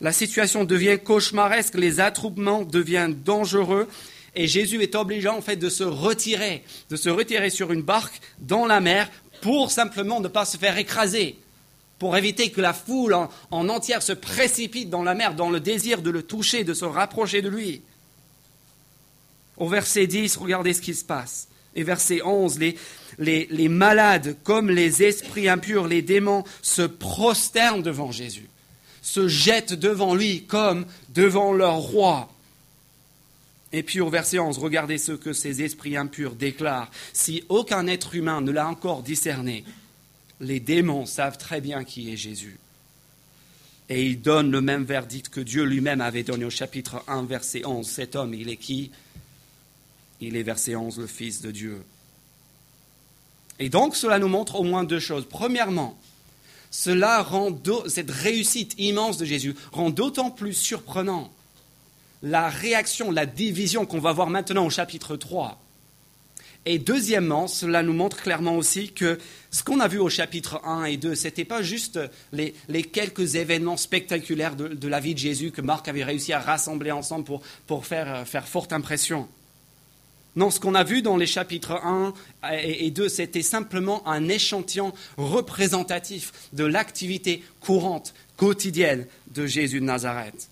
La 0.00 0.12
situation 0.12 0.64
devient 0.64 0.98
cauchemaresque, 1.02 1.74
les 1.74 2.00
attroupements 2.00 2.62
deviennent 2.62 3.14
dangereux, 3.14 3.88
et 4.34 4.46
Jésus 4.46 4.82
est 4.82 4.94
obligé 4.94 5.28
en 5.28 5.40
fait 5.40 5.56
de 5.56 5.68
se 5.68 5.84
retirer, 5.84 6.62
de 6.90 6.96
se 6.96 7.08
retirer 7.08 7.50
sur 7.50 7.72
une 7.72 7.82
barque 7.82 8.20
dans 8.38 8.66
la 8.66 8.80
mer 8.80 9.10
pour 9.40 9.70
simplement 9.70 10.20
ne 10.20 10.28
pas 10.28 10.44
se 10.44 10.56
faire 10.56 10.76
écraser 10.78 11.36
pour 11.98 12.16
éviter 12.16 12.50
que 12.50 12.60
la 12.60 12.72
foule 12.72 13.14
en, 13.14 13.28
entière 13.50 14.02
se 14.02 14.12
précipite 14.12 14.90
dans 14.90 15.02
la 15.02 15.14
mer 15.14 15.34
dans 15.34 15.50
le 15.50 15.60
désir 15.60 16.02
de 16.02 16.10
le 16.10 16.22
toucher, 16.22 16.64
de 16.64 16.74
se 16.74 16.84
rapprocher 16.84 17.42
de 17.42 17.48
lui. 17.48 17.82
Au 19.56 19.68
verset 19.68 20.06
10, 20.06 20.36
regardez 20.36 20.72
ce 20.72 20.80
qui 20.80 20.94
se 20.94 21.04
passe. 21.04 21.48
Et 21.74 21.82
verset 21.82 22.22
11, 22.22 22.58
les, 22.58 22.76
les 23.18 23.68
malades 23.68 24.36
comme 24.44 24.70
les 24.70 25.02
esprits 25.02 25.48
impurs, 25.48 25.86
les 25.86 26.02
démons, 26.02 26.44
se 26.62 26.82
prosternent 26.82 27.82
devant 27.82 28.12
Jésus, 28.12 28.48
se 29.02 29.28
jettent 29.28 29.74
devant 29.74 30.14
lui 30.14 30.44
comme 30.44 30.86
devant 31.14 31.52
leur 31.52 31.76
roi. 31.76 32.30
Et 33.72 33.82
puis 33.82 34.00
au 34.00 34.08
verset 34.08 34.38
11, 34.38 34.58
regardez 34.58 34.98
ce 34.98 35.12
que 35.12 35.32
ces 35.32 35.62
esprits 35.62 35.96
impurs 35.96 36.34
déclarent. 36.34 36.90
Si 37.12 37.44
aucun 37.48 37.86
être 37.86 38.14
humain 38.14 38.40
ne 38.40 38.50
l'a 38.50 38.66
encore 38.66 39.02
discerné, 39.02 39.64
les 40.40 40.60
démons 40.60 41.06
savent 41.06 41.38
très 41.38 41.60
bien 41.60 41.84
qui 41.84 42.12
est 42.12 42.16
Jésus. 42.16 42.58
Et 43.88 44.06
ils 44.06 44.20
donnent 44.20 44.50
le 44.50 44.60
même 44.60 44.84
verdict 44.84 45.28
que 45.30 45.40
Dieu 45.40 45.64
lui-même 45.64 46.00
avait 46.00 46.22
donné 46.22 46.44
au 46.44 46.50
chapitre 46.50 47.02
1, 47.08 47.24
verset 47.24 47.64
11. 47.64 47.86
Cet 47.86 48.16
homme, 48.16 48.34
il 48.34 48.50
est 48.50 48.56
qui? 48.56 48.90
Il 50.20 50.36
est, 50.36 50.42
verset 50.42 50.76
11, 50.76 50.98
le 50.98 51.06
Fils 51.06 51.40
de 51.40 51.50
Dieu. 51.50 51.82
Et 53.58 53.70
donc, 53.70 53.96
cela 53.96 54.18
nous 54.18 54.28
montre 54.28 54.56
au 54.56 54.62
moins 54.62 54.84
deux 54.84 55.00
choses. 55.00 55.26
Premièrement, 55.28 55.98
cela 56.70 57.22
rend 57.22 57.50
cette 57.88 58.10
réussite 58.10 58.74
immense 58.78 59.16
de 59.16 59.24
Jésus 59.24 59.54
rend 59.72 59.90
d'autant 59.90 60.30
plus 60.30 60.52
surprenant 60.52 61.32
la 62.22 62.48
réaction, 62.48 63.10
la 63.10 63.26
division 63.26 63.86
qu'on 63.86 64.00
va 64.00 64.12
voir 64.12 64.28
maintenant 64.28 64.66
au 64.66 64.70
chapitre 64.70 65.16
3 65.16 65.58
et 66.66 66.78
deuxièmement, 66.78 67.46
cela 67.46 67.82
nous 67.82 67.92
montre 67.92 68.18
clairement 68.18 68.56
aussi 68.56 68.92
que 68.92 69.18
ce 69.50 69.62
qu'on 69.62 69.80
a 69.80 69.88
vu 69.88 69.98
au 69.98 70.10
chapitre 70.10 70.60
1 70.64 70.84
et 70.84 70.96
2, 70.96 71.14
ce 71.14 71.24
n'était 71.24 71.44
pas 71.44 71.62
juste 71.62 71.98
les, 72.32 72.52
quelques 72.82 73.36
événements 73.36 73.76
spectaculaires 73.76 74.56
de, 74.56 74.88
la 74.88 75.00
vie 75.00 75.14
de 75.14 75.18
Jésus 75.18 75.50
que 75.50 75.62
Marc 75.62 75.88
avait 75.88 76.04
réussi 76.04 76.32
à 76.32 76.40
rassembler 76.40 76.90
ensemble 76.90 77.24
pour, 77.66 77.86
faire, 77.86 78.26
forte 78.26 78.72
impression. 78.72 79.28
Non, 80.36 80.50
ce 80.50 80.60
qu'on 80.60 80.74
a 80.74 80.84
vu 80.84 81.00
dans 81.00 81.16
les 81.16 81.26
chapitres 81.26 81.72
1 81.72 82.12
et 82.62 82.90
2, 82.90 83.08
c'était 83.08 83.42
simplement 83.42 84.06
un 84.06 84.28
échantillon 84.28 84.92
représentatif 85.16 86.32
de 86.52 86.64
l'activité 86.64 87.42
courante, 87.60 88.14
quotidienne 88.36 89.06
de 89.34 89.46
Jésus 89.46 89.80
de 89.80 89.86
Nazareth. 89.86 90.50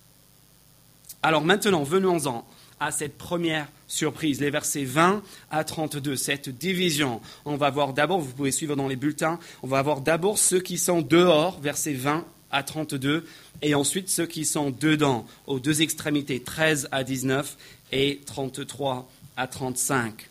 Alors 1.22 1.42
maintenant, 1.42 1.82
venons-en 1.82 2.46
à 2.80 2.90
cette 2.90 3.16
première 3.16 3.68
surprise, 3.88 4.40
les 4.40 4.50
versets 4.50 4.84
20 4.84 5.22
à 5.50 5.64
32, 5.64 6.16
cette 6.16 6.48
division. 6.48 7.20
On 7.44 7.56
va 7.56 7.70
voir 7.70 7.92
d'abord, 7.92 8.20
vous 8.20 8.32
pouvez 8.32 8.52
suivre 8.52 8.76
dans 8.76 8.88
les 8.88 8.96
bulletins, 8.96 9.38
on 9.62 9.66
va 9.66 9.82
voir 9.82 10.00
d'abord 10.00 10.38
ceux 10.38 10.60
qui 10.60 10.78
sont 10.78 11.02
dehors, 11.02 11.60
versets 11.60 11.94
20 11.94 12.24
à 12.50 12.62
32, 12.62 13.26
et 13.62 13.74
ensuite 13.74 14.08
ceux 14.08 14.26
qui 14.26 14.44
sont 14.44 14.70
dedans, 14.70 15.26
aux 15.46 15.58
deux 15.58 15.82
extrémités, 15.82 16.40
13 16.40 16.88
à 16.92 17.04
19 17.04 17.56
et 17.92 18.20
33 18.26 19.08
à 19.36 19.46
35. 19.46 20.28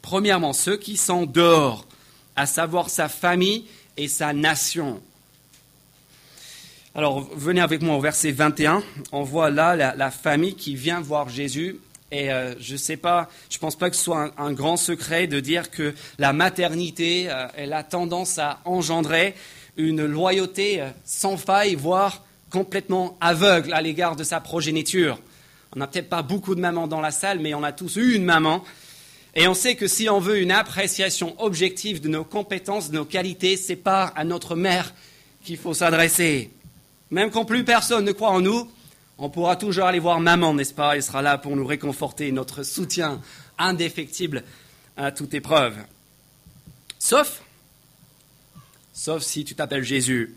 Premièrement, 0.00 0.52
ceux 0.52 0.76
qui 0.76 0.96
sont 0.96 1.26
dehors, 1.26 1.86
à 2.34 2.46
savoir 2.46 2.90
sa 2.90 3.08
famille 3.08 3.66
et 3.96 4.08
sa 4.08 4.32
nation. 4.32 5.00
Alors, 6.94 7.26
venez 7.34 7.62
avec 7.62 7.80
moi 7.80 7.96
au 7.96 8.00
verset 8.00 8.32
21. 8.32 8.82
On 9.12 9.22
voit 9.22 9.50
là 9.50 9.74
la 9.76 10.10
famille 10.10 10.54
qui 10.54 10.74
vient 10.74 11.00
voir 11.00 11.28
Jésus 11.28 11.80
et 12.12 12.30
euh, 12.30 12.54
je 12.60 12.74
ne 12.74 12.78
sais 12.78 12.98
pas, 12.98 13.30
je 13.48 13.56
ne 13.56 13.60
pense 13.60 13.76
pas 13.76 13.88
que 13.88 13.96
ce 13.96 14.04
soit 14.04 14.32
un, 14.36 14.52
grand 14.52 14.76
secret 14.76 15.26
de 15.26 15.40
dire 15.40 15.70
que 15.70 15.94
la 16.18 16.34
maternité, 16.34 17.30
euh, 17.30 17.46
elle 17.56 17.72
a 17.72 17.82
tendance 17.82 18.38
à 18.38 18.60
engendrer 18.66 19.34
une 19.78 20.04
loyauté 20.04 20.82
euh, 20.82 20.90
sans 21.06 21.38
faille, 21.38 21.74
voire 21.74 22.22
complètement 22.50 23.16
aveugle 23.22 23.72
à 23.72 23.80
l'égard 23.80 24.14
de 24.14 24.24
sa 24.24 24.40
progéniture. 24.40 25.18
On 25.74 25.78
n'a 25.78 25.86
peut-être 25.86 26.10
pas 26.10 26.20
beaucoup 26.20 26.54
de 26.54 26.60
mamans 26.60 26.86
dans 26.86 27.00
la 27.00 27.10
salle, 27.10 27.38
mais 27.38 27.54
on 27.54 27.62
a 27.62 27.72
tous 27.72 27.96
eu 27.96 28.14
une 28.14 28.24
maman. 28.24 28.62
Et 29.34 29.48
on 29.48 29.54
sait 29.54 29.74
que 29.76 29.86
si 29.88 30.10
on 30.10 30.20
veut 30.20 30.42
une 30.42 30.52
appréciation 30.52 31.34
objective 31.42 32.02
de 32.02 32.08
nos 32.08 32.24
compétences, 32.24 32.90
de 32.90 32.96
nos 32.96 33.06
qualités, 33.06 33.56
c'est 33.56 33.76
pas 33.76 34.12
à 34.14 34.24
notre 34.24 34.54
mère 34.54 34.92
qu'il 35.42 35.56
faut 35.56 35.72
s'adresser. 35.72 36.50
Même 37.12 37.30
quand 37.30 37.44
plus 37.44 37.62
personne 37.62 38.06
ne 38.06 38.12
croit 38.12 38.30
en 38.30 38.40
nous, 38.40 38.70
on 39.18 39.28
pourra 39.28 39.56
toujours 39.56 39.84
aller 39.84 39.98
voir 39.98 40.18
maman, 40.18 40.54
n'est-ce 40.54 40.72
pas 40.72 40.96
Elle 40.96 41.02
sera 41.02 41.20
là 41.20 41.36
pour 41.36 41.54
nous 41.54 41.66
réconforter, 41.66 42.32
notre 42.32 42.62
soutien 42.62 43.20
indéfectible 43.58 44.42
à 44.96 45.12
toute 45.12 45.34
épreuve. 45.34 45.76
Sauf, 46.98 47.42
sauf 48.94 49.22
si 49.22 49.44
tu 49.44 49.54
t'appelles 49.54 49.84
Jésus. 49.84 50.34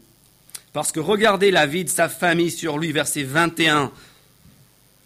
Parce 0.73 0.91
que 0.91 0.99
regardez 0.99 1.49
la 1.49 1.65
vie 1.65 1.85
de 1.85 1.89
sa 1.89 2.09
famille 2.09 2.51
sur 2.51 2.77
lui, 2.77 2.91
verset 2.91 3.23
21. 3.23 3.93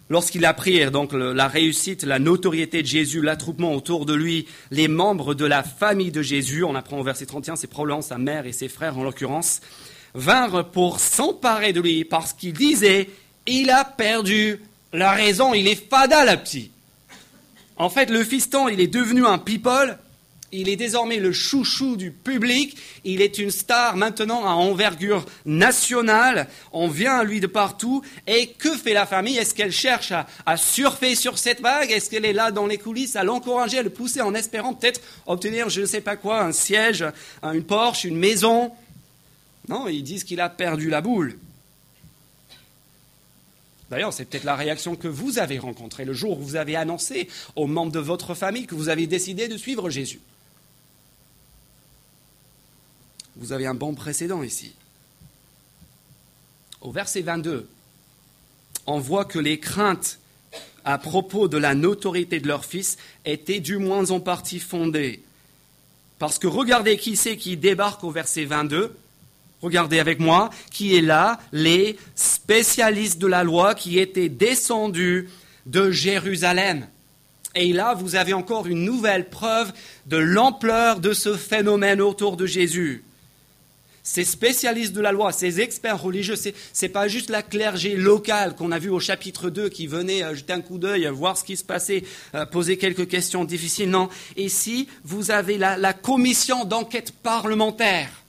Lorsqu'il 0.08 0.44
a 0.46 0.54
prié, 0.54 0.90
donc 0.90 1.12
la 1.12 1.46
réussite, 1.46 2.02
la 2.02 2.18
notoriété 2.18 2.82
de 2.82 2.88
Jésus, 2.88 3.22
l'attroupement 3.22 3.74
autour 3.74 4.06
de 4.06 4.14
lui, 4.14 4.48
les 4.72 4.88
membres 4.88 5.34
de 5.34 5.44
la 5.44 5.62
famille 5.62 6.10
de 6.10 6.20
Jésus, 6.20 6.64
on 6.64 6.74
apprend 6.74 6.98
au 6.98 7.04
verset 7.04 7.26
31, 7.26 7.54
c'est 7.54 7.68
probablement 7.68 8.02
sa 8.02 8.18
mère 8.18 8.46
et 8.46 8.52
ses 8.52 8.68
frères 8.68 8.98
en 8.98 9.04
l'occurrence, 9.04 9.60
vinrent 10.14 10.70
pour 10.70 11.00
s'emparer 11.00 11.72
de 11.72 11.80
lui 11.80 12.04
parce 12.04 12.32
qu'il 12.32 12.52
disait 12.52 13.08
il 13.46 13.70
a 13.70 13.84
perdu 13.84 14.60
la 14.92 15.12
raison, 15.12 15.54
il 15.54 15.68
est 15.68 15.88
fada, 15.88 16.24
la 16.24 16.36
petit. 16.36 16.70
En 17.76 17.88
fait, 17.88 18.10
le 18.10 18.22
fiston, 18.24 18.68
il 18.68 18.80
est 18.80 18.86
devenu 18.86 19.24
un 19.24 19.38
people, 19.38 19.98
il 20.52 20.68
est 20.68 20.76
désormais 20.76 21.16
le 21.16 21.32
chouchou 21.32 21.96
du 21.96 22.10
public, 22.10 22.76
il 23.04 23.22
est 23.22 23.38
une 23.38 23.50
star 23.50 23.96
maintenant 23.96 24.44
à 24.44 24.50
envergure 24.50 25.24
nationale, 25.46 26.48
on 26.72 26.88
vient 26.88 27.18
à 27.18 27.24
lui 27.24 27.40
de 27.40 27.46
partout, 27.46 28.02
et 28.26 28.48
que 28.48 28.76
fait 28.76 28.92
la 28.92 29.06
famille? 29.06 29.38
Est-ce 29.38 29.54
qu'elle 29.54 29.72
cherche 29.72 30.12
à, 30.12 30.56
surfer 30.56 31.14
sur 31.14 31.38
cette 31.38 31.60
vague? 31.60 31.90
Est-ce 31.90 32.10
qu'elle 32.10 32.24
est 32.24 32.32
là 32.32 32.50
dans 32.50 32.66
les 32.66 32.78
coulisses 32.78 33.16
à 33.16 33.24
l'encourager, 33.24 33.78
à 33.78 33.82
le 33.82 33.90
pousser 33.90 34.20
en 34.20 34.34
espérant 34.34 34.74
peut-être 34.74 35.00
obtenir 35.26 35.70
je 35.70 35.82
ne 35.82 35.86
sais 35.86 36.00
pas 36.00 36.16
quoi, 36.16 36.42
un 36.42 36.52
siège, 36.52 37.04
une 37.42 37.64
Porsche, 37.64 38.04
une 38.04 38.18
maison? 38.18 38.72
Non, 39.68 39.88
ils 39.88 40.02
disent 40.02 40.24
qu'il 40.24 40.40
a 40.40 40.48
perdu 40.48 40.90
la 40.90 41.00
boule. 41.00 41.38
D'ailleurs, 43.90 44.12
c'est 44.12 44.24
peut-être 44.24 44.44
la 44.44 44.54
réaction 44.54 44.94
que 44.94 45.08
vous 45.08 45.38
avez 45.38 45.58
rencontrée 45.58 46.04
le 46.04 46.12
jour 46.12 46.38
où 46.38 46.42
vous 46.42 46.56
avez 46.56 46.76
annoncé 46.76 47.28
aux 47.56 47.66
membres 47.66 47.92
de 47.92 47.98
votre 47.98 48.34
famille 48.34 48.66
que 48.66 48.76
vous 48.76 48.88
avez 48.88 49.06
décidé 49.08 49.48
de 49.48 49.56
suivre 49.56 49.90
Jésus. 49.90 50.20
Vous 53.36 53.52
avez 53.52 53.66
un 53.66 53.74
bon 53.74 53.94
précédent 53.94 54.42
ici. 54.42 54.74
Au 56.80 56.92
verset 56.92 57.22
22, 57.22 57.68
on 58.86 59.00
voit 59.00 59.24
que 59.24 59.38
les 59.38 59.58
craintes 59.58 60.18
à 60.84 60.98
propos 60.98 61.48
de 61.48 61.58
la 61.58 61.74
notoriété 61.74 62.40
de 62.40 62.48
leur 62.48 62.64
fils 62.64 62.96
étaient 63.24 63.60
du 63.60 63.76
moins 63.76 64.10
en 64.10 64.20
partie 64.20 64.60
fondées. 64.60 65.22
Parce 66.18 66.38
que 66.38 66.46
regardez 66.46 66.96
qui 66.96 67.16
c'est 67.16 67.36
qui 67.36 67.56
débarque 67.56 68.04
au 68.04 68.10
verset 68.10 68.44
22. 68.44 68.96
Regardez 69.62 69.98
avec 69.98 70.20
moi, 70.20 70.50
qui 70.70 70.96
est 70.96 71.02
là 71.02 71.38
Les 71.52 71.96
spécialistes 72.14 73.18
de 73.18 73.26
la 73.26 73.44
loi 73.44 73.74
qui 73.74 73.98
étaient 73.98 74.28
descendus 74.28 75.28
de 75.66 75.90
Jérusalem. 75.90 76.86
Et 77.54 77.72
là, 77.72 77.94
vous 77.94 78.16
avez 78.16 78.32
encore 78.32 78.66
une 78.66 78.84
nouvelle 78.84 79.28
preuve 79.28 79.72
de 80.06 80.16
l'ampleur 80.16 81.00
de 81.00 81.12
ce 81.12 81.36
phénomène 81.36 82.00
autour 82.00 82.36
de 82.36 82.46
Jésus. 82.46 83.04
Ces 84.02 84.24
spécialistes 84.24 84.94
de 84.94 85.00
la 85.00 85.12
loi, 85.12 85.30
ces 85.30 85.60
experts 85.60 86.00
religieux, 86.00 86.36
ce 86.36 86.50
n'est 86.80 86.88
pas 86.88 87.06
juste 87.06 87.28
la 87.28 87.42
clergé 87.42 87.96
locale 87.96 88.56
qu'on 88.56 88.72
a 88.72 88.78
vu 88.78 88.88
au 88.88 88.98
chapitre 88.98 89.50
2 89.50 89.68
qui 89.68 89.86
venait 89.86 90.22
euh, 90.22 90.34
jeter 90.34 90.54
un 90.54 90.62
coup 90.62 90.78
d'œil, 90.78 91.06
voir 91.12 91.36
ce 91.36 91.44
qui 91.44 91.56
se 91.56 91.64
passait, 91.64 92.04
euh, 92.34 92.46
poser 92.46 92.78
quelques 92.78 93.08
questions 93.08 93.44
difficiles. 93.44 93.90
Non. 93.90 94.08
Ici, 94.36 94.88
vous 95.04 95.30
avez 95.30 95.58
la 95.58 95.92
commission 95.92 96.64
d'enquête 96.64 97.12
parlementaire 97.12 98.19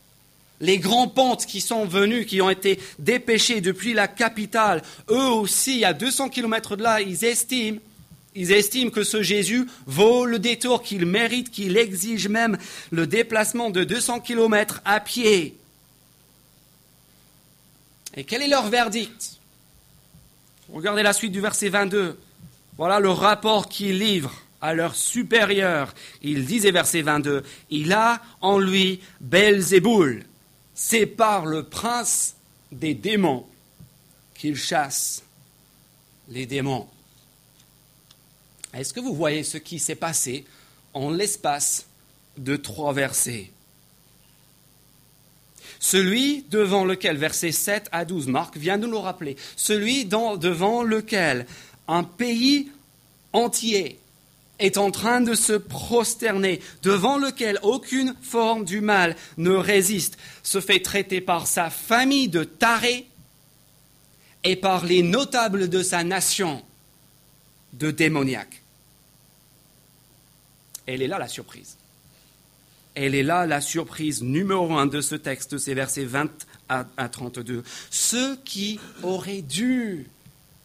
les 0.61 0.77
grands 0.77 1.07
pontes 1.07 1.45
qui 1.45 1.59
sont 1.59 1.85
venus, 1.85 2.25
qui 2.25 2.41
ont 2.41 2.49
été 2.49 2.79
dépêchés 2.99 3.59
depuis 3.59 3.93
la 3.93 4.07
capitale, 4.07 4.81
eux 5.09 5.29
aussi, 5.29 5.83
à 5.83 5.93
200 5.93 6.29
kilomètres 6.29 6.77
de 6.77 6.83
là, 6.83 7.01
ils 7.01 7.25
estiment, 7.25 7.79
ils 8.35 8.51
estiment 8.51 8.91
que 8.91 9.03
ce 9.03 9.21
Jésus 9.21 9.67
vaut 9.85 10.25
le 10.25 10.39
détour, 10.39 10.83
qu'il 10.83 11.05
mérite, 11.05 11.51
qu'il 11.51 11.75
exige 11.75 12.29
même 12.29 12.57
le 12.91 13.07
déplacement 13.07 13.69
de 13.69 13.83
200 13.83 14.21
kilomètres 14.21 14.81
à 14.85 14.99
pied. 15.01 15.57
Et 18.15 18.23
quel 18.23 18.41
est 18.41 18.47
leur 18.47 18.67
verdict? 18.69 19.39
Regardez 20.71 21.03
la 21.03 21.13
suite 21.13 21.31
du 21.31 21.41
verset 21.41 21.69
22. 21.69 22.17
Voilà 22.77 22.99
le 22.99 23.09
rapport 23.09 23.67
qu'ils 23.67 23.99
livrent 23.99 24.41
à 24.61 24.73
leur 24.73 24.95
supérieur. 24.95 25.93
Il 26.21 26.45
disait, 26.45 26.71
verset 26.71 27.01
22, 27.01 27.43
il 27.69 27.91
a 27.91 28.21
en 28.41 28.59
lui 28.59 29.01
Belzéboul, 29.19 30.23
c'est 30.83 31.05
par 31.05 31.45
le 31.45 31.61
prince 31.61 32.35
des 32.71 32.95
démons 32.95 33.45
qu'il 34.33 34.55
chasse 34.55 35.21
les 36.27 36.47
démons. 36.47 36.87
Est-ce 38.73 38.91
que 38.91 38.99
vous 38.99 39.13
voyez 39.13 39.43
ce 39.43 39.59
qui 39.59 39.77
s'est 39.77 39.93
passé 39.93 40.43
en 40.95 41.11
l'espace 41.11 41.85
de 42.35 42.55
trois 42.55 42.93
versets? 42.93 43.51
Celui 45.79 46.45
devant 46.49 46.83
lequel, 46.83 47.15
versets 47.15 47.51
7 47.51 47.87
à 47.91 48.03
12, 48.03 48.25
Marc 48.25 48.57
vient 48.57 48.79
de 48.79 48.87
nous 48.87 49.01
rappeler, 49.01 49.37
celui 49.55 50.05
devant 50.05 50.81
lequel 50.81 51.45
un 51.87 52.03
pays 52.03 52.71
entier 53.33 53.99
est 54.61 54.77
en 54.77 54.91
train 54.91 55.19
de 55.19 55.35
se 55.35 55.53
prosterner, 55.53 56.61
devant 56.83 57.17
lequel 57.17 57.59
aucune 57.63 58.15
forme 58.21 58.63
du 58.63 58.79
mal 58.79 59.15
ne 59.37 59.51
résiste, 59.51 60.17
se 60.43 60.61
fait 60.61 60.79
traiter 60.79 61.19
par 61.19 61.47
sa 61.47 61.69
famille 61.69 62.29
de 62.29 62.43
taré 62.43 63.07
et 64.43 64.55
par 64.55 64.85
les 64.85 65.03
notables 65.03 65.67
de 65.67 65.83
sa 65.83 66.03
nation 66.03 66.63
de 67.73 67.91
démoniaque. 67.91 68.61
Elle 70.85 71.01
est 71.01 71.07
là 71.07 71.19
la 71.19 71.27
surprise. 71.27 71.77
Elle 72.95 73.15
est 73.15 73.23
là 73.23 73.45
la 73.45 73.61
surprise 73.61 74.21
numéro 74.21 74.73
un 74.73 74.85
de 74.85 75.01
ce 75.01 75.15
texte, 75.15 75.57
ces 75.57 75.73
versets 75.73 76.05
20 76.05 76.29
à, 76.69 77.09
32. 77.09 77.63
Ceux 77.89 78.37
qui 78.37 78.79
auraient 79.03 79.41
dû 79.41 80.07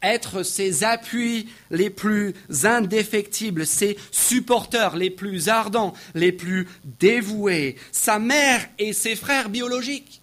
être 0.02 0.42
ses 0.42 0.84
appuis 0.84 1.48
les 1.70 1.90
plus 1.90 2.34
indéfectibles, 2.64 3.66
ses 3.66 3.96
supporters 4.10 4.96
les 4.96 5.10
plus 5.10 5.48
ardents, 5.48 5.94
les 6.14 6.32
plus 6.32 6.68
dévoués, 7.00 7.76
sa 7.92 8.18
mère 8.18 8.66
et 8.78 8.92
ses 8.92 9.16
frères 9.16 9.48
biologiques, 9.48 10.20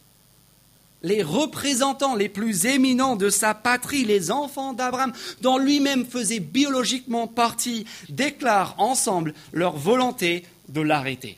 les 1.01 1.21
représentants 1.21 2.15
les 2.15 2.29
plus 2.29 2.65
éminents 2.65 3.15
de 3.15 3.29
sa 3.29 3.53
patrie, 3.53 4.05
les 4.05 4.31
enfants 4.31 4.73
d'Abraham, 4.73 5.13
dont 5.41 5.57
lui-même 5.57 6.05
faisait 6.05 6.39
biologiquement 6.39 7.27
partie, 7.27 7.85
déclarent 8.09 8.75
ensemble 8.77 9.33
leur 9.51 9.75
volonté 9.75 10.45
de 10.69 10.81
l'arrêter. 10.81 11.37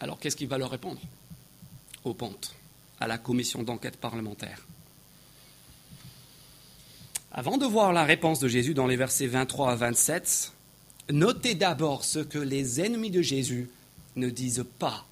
Alors 0.00 0.18
qu'est-ce 0.18 0.36
qu'il 0.36 0.48
va 0.48 0.58
leur 0.58 0.70
répondre 0.70 1.00
Au 2.04 2.14
ponte 2.14 2.54
à 3.00 3.06
la 3.06 3.18
commission 3.18 3.62
d'enquête 3.62 3.96
parlementaire. 3.96 4.66
Avant 7.32 7.58
de 7.58 7.66
voir 7.66 7.92
la 7.92 8.04
réponse 8.04 8.40
de 8.40 8.48
Jésus 8.48 8.74
dans 8.74 8.86
les 8.86 8.96
versets 8.96 9.26
23 9.26 9.72
à 9.72 9.74
27, 9.76 10.52
notez 11.10 11.54
d'abord 11.54 12.04
ce 12.04 12.18
que 12.18 12.38
les 12.38 12.80
ennemis 12.80 13.10
de 13.10 13.22
Jésus 13.22 13.68
ne 14.16 14.30
disent 14.30 14.64
pas. 14.78 15.06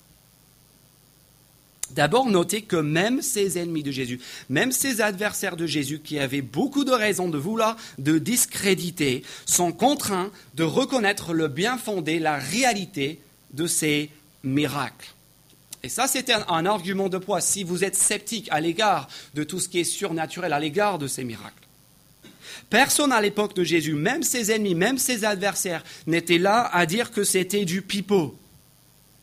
D'abord, 1.90 2.26
notez 2.26 2.62
que 2.62 2.76
même 2.76 3.22
ces 3.22 3.58
ennemis 3.58 3.84
de 3.84 3.92
Jésus, 3.92 4.20
même 4.48 4.72
ces 4.72 5.00
adversaires 5.00 5.56
de 5.56 5.66
Jésus 5.66 6.00
qui 6.00 6.18
avaient 6.18 6.42
beaucoup 6.42 6.84
de 6.84 6.90
raisons 6.90 7.28
de 7.28 7.38
vouloir 7.38 7.76
de 7.98 8.18
discréditer, 8.18 9.22
sont 9.44 9.70
contraints 9.70 10.32
de 10.54 10.64
reconnaître 10.64 11.32
le 11.32 11.46
bien 11.46 11.78
fondé, 11.78 12.18
la 12.18 12.38
réalité 12.38 13.20
de 13.52 13.68
ces 13.68 14.10
miracles. 14.42 15.15
Et 15.82 15.88
ça, 15.88 16.06
c'était 16.06 16.34
un, 16.34 16.66
argument 16.66 17.08
de 17.08 17.18
poids 17.18 17.40
si 17.40 17.64
vous 17.64 17.84
êtes 17.84 17.94
sceptique 17.94 18.48
à 18.50 18.60
l'égard 18.60 19.08
de 19.34 19.44
tout 19.44 19.60
ce 19.60 19.68
qui 19.68 19.80
est 19.80 19.84
surnaturel, 19.84 20.52
à 20.52 20.60
l'égard 20.60 20.98
de 20.98 21.06
ces 21.06 21.24
miracles. 21.24 21.54
Personne 22.70 23.12
à 23.12 23.20
l'époque 23.20 23.54
de 23.54 23.62
Jésus, 23.62 23.94
même 23.94 24.22
ses 24.22 24.50
ennemis, 24.50 24.74
même 24.74 24.98
ses 24.98 25.24
adversaires, 25.24 25.84
n'était 26.06 26.38
là 26.38 26.68
à 26.72 26.86
dire 26.86 27.12
que 27.12 27.22
c'était 27.22 27.64
du 27.64 27.82
pipeau. 27.82 28.36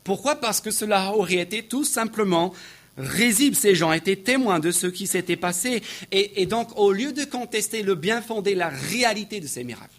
Pourquoi? 0.04 0.36
Parce 0.36 0.62
que 0.62 0.72
cela 0.72 1.14
aurait 1.14 1.36
été 1.36 1.64
tout 1.64 1.84
simplement 1.84 2.54
risible. 2.98 3.56
Ces 3.56 3.76
gens 3.76 3.92
étaient 3.92 4.16
témoins 4.16 4.60
de 4.60 4.72
ce 4.72 4.88
qui 4.88 5.08
s'était 5.08 5.36
passé. 5.36 5.82
Et, 6.12 6.42
et, 6.42 6.46
donc, 6.46 6.78
au 6.78 6.92
lieu 6.92 7.12
de 7.12 7.26
contester 7.26 7.84
le 7.84 7.96
bien 7.96 8.22
fondé, 8.22 8.56
la 8.56 8.70
réalité 8.70 9.40
de 9.40 9.48
ces 9.48 9.64
miracles, 9.64 9.90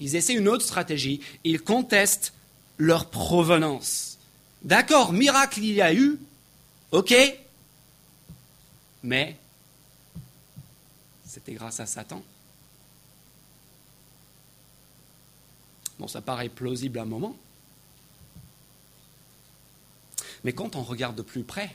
ils 0.00 0.16
essaient 0.16 0.34
une 0.34 0.48
autre 0.48 0.64
stratégie. 0.64 1.20
Ils 1.44 1.60
contestent 1.60 2.32
leur 2.78 3.10
provenance. 3.10 4.13
D'accord, 4.64 5.12
miracle 5.12 5.58
il 5.58 5.74
y 5.74 5.82
a 5.82 5.92
eu, 5.92 6.18
ok, 6.90 7.14
mais 9.02 9.36
c'était 11.26 11.52
grâce 11.52 11.80
à 11.80 11.86
Satan. 11.86 12.22
Bon, 15.98 16.08
ça 16.08 16.22
paraît 16.22 16.48
plausible 16.48 16.98
à 16.98 17.02
un 17.02 17.06
moment. 17.06 17.36
Mais 20.44 20.54
quand 20.54 20.76
on 20.76 20.82
regarde 20.82 21.16
de 21.16 21.22
plus 21.22 21.44
près, 21.44 21.74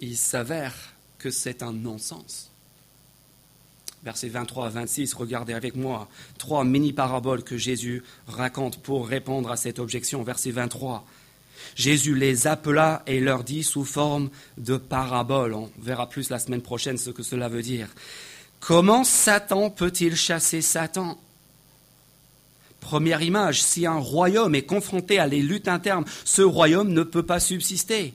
il 0.00 0.16
s'avère 0.16 0.94
que 1.18 1.30
c'est 1.30 1.62
un 1.62 1.72
non-sens. 1.72 2.49
Versets 4.02 4.28
23 4.28 4.66
à 4.66 4.70
26, 4.70 5.12
regardez 5.12 5.52
avec 5.52 5.76
moi 5.76 6.08
trois 6.38 6.64
mini-paraboles 6.64 7.44
que 7.44 7.58
Jésus 7.58 8.02
raconte 8.26 8.78
pour 8.78 9.06
répondre 9.06 9.50
à 9.50 9.56
cette 9.56 9.78
objection. 9.78 10.22
Verset 10.22 10.52
23. 10.52 11.04
Jésus 11.76 12.14
les 12.14 12.46
appela 12.46 13.02
et 13.06 13.20
leur 13.20 13.44
dit 13.44 13.62
sous 13.62 13.84
forme 13.84 14.30
de 14.56 14.78
paraboles. 14.78 15.54
On 15.54 15.70
verra 15.78 16.08
plus 16.08 16.30
la 16.30 16.38
semaine 16.38 16.62
prochaine 16.62 16.96
ce 16.96 17.10
que 17.10 17.22
cela 17.22 17.48
veut 17.48 17.62
dire. 17.62 17.88
Comment 18.58 19.04
Satan 19.04 19.70
peut-il 19.70 20.16
chasser 20.16 20.62
Satan? 20.62 21.18
Première 22.80 23.20
image, 23.20 23.62
si 23.62 23.86
un 23.86 23.98
royaume 23.98 24.54
est 24.54 24.62
confronté 24.62 25.18
à 25.18 25.26
les 25.26 25.42
luttes 25.42 25.68
internes, 25.68 26.04
ce 26.24 26.42
royaume 26.42 26.92
ne 26.92 27.02
peut 27.02 27.22
pas 27.22 27.40
subsister. 27.40 28.14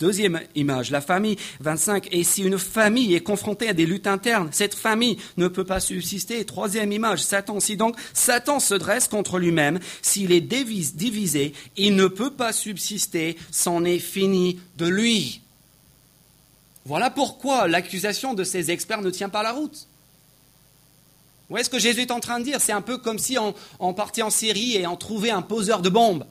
Deuxième 0.00 0.40
image, 0.54 0.90
la 0.90 1.02
famille 1.02 1.36
25. 1.60 2.08
Et 2.12 2.24
si 2.24 2.42
une 2.42 2.58
famille 2.58 3.14
est 3.14 3.20
confrontée 3.20 3.68
à 3.68 3.74
des 3.74 3.84
luttes 3.84 4.06
internes, 4.06 4.48
cette 4.50 4.74
famille 4.74 5.18
ne 5.36 5.46
peut 5.46 5.64
pas 5.64 5.78
subsister. 5.78 6.42
Troisième 6.46 6.90
image, 6.90 7.22
Satan. 7.22 7.60
Si 7.60 7.76
donc 7.76 7.96
Satan 8.14 8.60
se 8.60 8.74
dresse 8.74 9.08
contre 9.08 9.38
lui-même, 9.38 9.78
s'il 10.00 10.32
est 10.32 10.40
divisé, 10.40 11.52
il 11.76 11.96
ne 11.96 12.06
peut 12.06 12.32
pas 12.32 12.54
subsister, 12.54 13.36
c'en 13.50 13.84
est 13.84 13.98
fini 13.98 14.58
de 14.78 14.86
lui. 14.86 15.42
Voilà 16.86 17.10
pourquoi 17.10 17.68
l'accusation 17.68 18.32
de 18.32 18.42
ces 18.42 18.70
experts 18.70 19.02
ne 19.02 19.10
tient 19.10 19.28
pas 19.28 19.42
la 19.42 19.52
route. 19.52 19.86
Vous 21.50 21.54
voyez 21.54 21.64
ce 21.64 21.70
que 21.70 21.78
Jésus 21.78 22.00
est 22.00 22.10
en 22.10 22.20
train 22.20 22.38
de 22.38 22.44
dire? 22.44 22.60
C'est 22.60 22.72
un 22.72 22.80
peu 22.80 22.96
comme 22.96 23.18
si 23.18 23.36
on, 23.38 23.92
partait 23.92 24.22
en 24.22 24.30
Syrie 24.30 24.76
et 24.76 24.86
on 24.86 24.96
trouvait 24.96 25.30
un 25.30 25.42
poseur 25.42 25.82
de 25.82 25.90
bombes. 25.90 26.24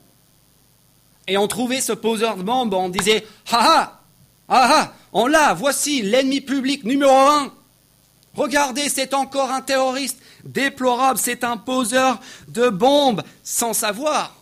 Et 1.27 1.37
on 1.37 1.47
trouvait 1.47 1.81
ce 1.81 1.93
poseur 1.93 2.37
de 2.37 2.43
bombes, 2.43 2.73
on 2.73 2.89
disait 2.89 3.25
Ah 3.51 3.59
ah 3.61 4.01
Ah 4.47 4.69
ah 4.73 4.93
On 5.13 5.27
l'a, 5.27 5.53
voici 5.53 6.01
l'ennemi 6.01 6.41
public 6.41 6.83
numéro 6.83 7.11
un. 7.11 7.53
Regardez, 8.35 8.89
c'est 8.89 9.13
encore 9.13 9.51
un 9.51 9.61
terroriste 9.61 10.19
déplorable, 10.43 11.19
c'est 11.19 11.43
un 11.43 11.57
poseur 11.57 12.19
de 12.47 12.69
bombes, 12.69 13.23
sans 13.43 13.73
savoir. 13.73 14.35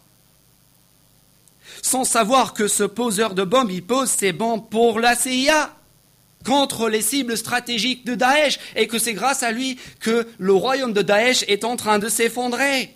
Sans 1.82 2.04
savoir 2.04 2.54
que 2.54 2.68
ce 2.68 2.84
poseur 2.84 3.34
de 3.34 3.44
bombes, 3.44 3.72
il 3.72 3.84
pose 3.84 4.10
ses 4.10 4.34
bombes 4.34 4.70
pour 4.70 5.00
la 5.00 5.16
CIA 5.16 5.74
contre 6.46 6.90
les 6.90 7.02
cibles 7.02 7.38
stratégiques 7.38 8.06
de 8.06 8.16
Daesh 8.16 8.60
et 8.76 8.88
que 8.88 9.00
c'est 9.00 9.14
grâce 9.14 9.44
à 9.44 9.52
lui 9.52 9.78
que 10.00 10.28
le 10.38 10.54
royaume 10.54 10.94
de 10.94 11.02
Daesh 11.02 11.44
est 11.48 11.64
en 11.64 11.76
train 11.76 12.00
de 12.00 12.10
s'effondrer. 12.10 12.94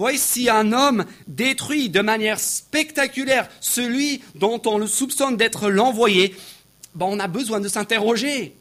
Voyez, 0.00 0.16
si 0.16 0.48
un 0.48 0.72
homme 0.72 1.04
détruit 1.26 1.90
de 1.90 2.00
manière 2.00 2.40
spectaculaire 2.40 3.50
celui 3.60 4.22
dont 4.34 4.58
on 4.64 4.78
le 4.78 4.86
soupçonne 4.86 5.36
d'être 5.36 5.68
l'envoyé, 5.68 6.34
ben 6.94 7.04
on 7.04 7.20
a 7.20 7.28
besoin 7.28 7.60
de 7.60 7.68
s'interroger. 7.68 8.56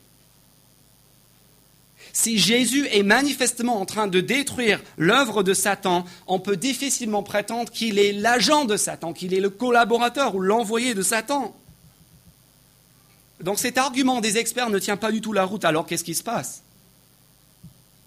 Si 2.12 2.38
Jésus 2.38 2.90
est 2.92 3.04
manifestement 3.04 3.80
en 3.80 3.86
train 3.86 4.08
de 4.08 4.20
détruire 4.20 4.82
l'œuvre 4.98 5.42
de 5.42 5.54
Satan, 5.54 6.04
on 6.28 6.42
peut 6.42 6.58
difficilement 6.58 7.24
prétendre 7.24 7.72
qu'il 7.72 8.00
est 8.00 8.12
l'agent 8.12 8.66
de 8.66 8.76
Satan, 8.76 9.14
qu'il 9.14 9.34
est 9.34 9.40
le 9.40 9.50
collaborateur 9.50 10.36
ou 10.36 10.42
l'envoyé 10.42 10.94
de 10.94 11.02
Satan. 11.02 11.56
Donc 13.40 13.60
cet 13.60 13.78
argument 13.78 14.20
des 14.20 14.38
experts 14.38 14.70
ne 14.70 14.80
tient 14.80 14.98
pas 14.98 15.14
du 15.14 15.22
tout 15.22 15.32
la 15.32 15.46
route. 15.46 15.64
Alors 15.64 15.86
qu'est-ce 15.86 16.04
qui 16.04 16.16
se 16.16 16.24
passe? 16.24 16.64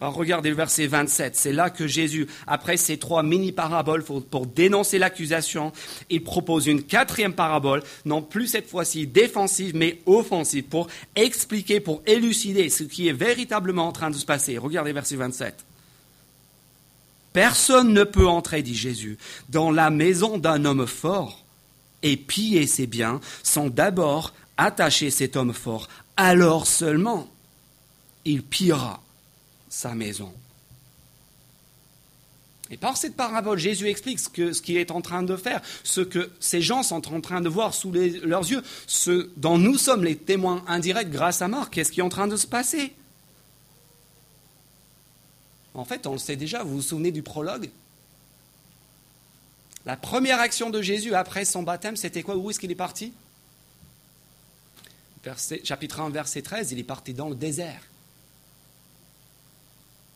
Regardez 0.09 0.51
le 0.51 0.57
verset 0.57 0.87
27. 0.87 1.37
C'est 1.37 1.53
là 1.53 1.71
que 1.71 1.87
Jésus, 1.87 2.27
après 2.47 2.77
ces 2.77 2.99
trois 2.99 3.23
mini-paraboles 3.23 4.03
pour, 4.03 4.47
dénoncer 4.47 4.99
l'accusation, 4.99 5.73
il 6.11 6.25
propose 6.25 6.67
une 6.67 6.83
quatrième 6.83 7.35
parabole, 7.35 7.83
non 8.05 8.23
plus 8.23 8.49
cette 8.49 8.69
fois-ci 8.69 9.07
défensive, 9.07 9.77
mais 9.77 10.01
offensive, 10.07 10.65
pour 10.65 10.89
expliquer, 11.15 11.81
pour 11.81 12.03
élucider 12.07 12.69
ce 12.69 12.85
qui 12.85 13.09
est 13.09 13.13
véritablement 13.13 13.87
en 13.87 13.93
train 13.93 14.11
de 14.11 14.17
se 14.17 14.27
passer. 14.27 14.59
Regardez 14.59 14.93
verset 14.93 15.17
27. 15.17 15.65
Personne 17.33 17.93
ne 17.93 18.05
peut 18.05 18.27
entrer, 18.27 18.63
dit 18.63 18.75
Jésus, 18.75 19.17
dans 19.49 19.71
la 19.71 19.91
maison 19.91 20.37
d'un 20.37 20.65
homme 20.65 20.87
fort 20.87 21.45
et 22.03 22.17
piller 22.17 22.67
ses 22.67 22.87
biens 22.87 23.21
sans 23.43 23.69
d'abord 23.69 24.35
attacher 24.57 25.11
cet 25.11 25.37
homme 25.37 25.55
fort, 25.55 25.89
alors 26.17 26.67
seulement 26.67 27.29
il 28.25 28.43
pillera 28.43 29.02
sa 29.73 29.95
maison. 29.95 30.33
Et 32.71 32.77
par 32.77 32.97
cette 32.97 33.17
parabole, 33.17 33.59
Jésus 33.59 33.89
explique 33.89 34.19
ce 34.21 34.29
qu'il 34.61 34.77
est 34.77 34.91
en 34.91 35.01
train 35.01 35.23
de 35.23 35.35
faire, 35.35 35.63
ce 35.83 36.03
que 36.03 36.31
ces 36.41 36.61
gens 36.61 36.83
sont 36.83 37.13
en 37.13 37.21
train 37.21 37.41
de 37.41 37.49
voir 37.49 37.75
sous 37.75 37.91
leurs 37.91 38.51
yeux, 38.51 38.63
ce 38.87 39.31
dont 39.37 39.59
nous 39.59 39.79
sommes 39.79 40.05
les 40.05 40.17
témoins 40.17 40.63
indirects 40.69 41.11
grâce 41.11 41.43
à 41.43 41.49
Marc. 41.49 41.73
Qu'est-ce 41.73 41.91
qui 41.91 42.01
est 42.01 42.03
en 42.03 42.09
train 42.11 42.29
de 42.29 42.37
se 42.37 42.47
passer? 42.47 42.93
En 45.75 45.87
fait, 45.87 46.07
on 46.07 46.13
le 46.13 46.19
sait 46.19 46.37
déjà, 46.37 46.63
vous 46.63 46.77
vous 46.77 46.83
souvenez 46.83 47.13
du 47.13 47.23
prologue? 47.23 47.71
La 49.87 49.97
première 49.97 50.39
action 50.39 50.69
de 50.69 50.83
Jésus 50.83 51.15
après 51.15 51.47
son 51.47 51.63
baptême, 51.63 51.97
c'était 51.97 52.23
quoi? 52.23 52.37
Où 52.37 52.51
est-ce 52.51 52.61
qu'il 52.61 52.71
est 52.71 52.75
parti? 52.75 53.13
Chapitre 55.65 56.01
1, 56.01 56.11
verset 56.11 56.43
13, 56.43 56.73
il 56.73 56.79
est 56.79 56.85
parti 56.85 57.15
dans 57.15 57.31
le 57.31 57.35
désert 57.35 57.83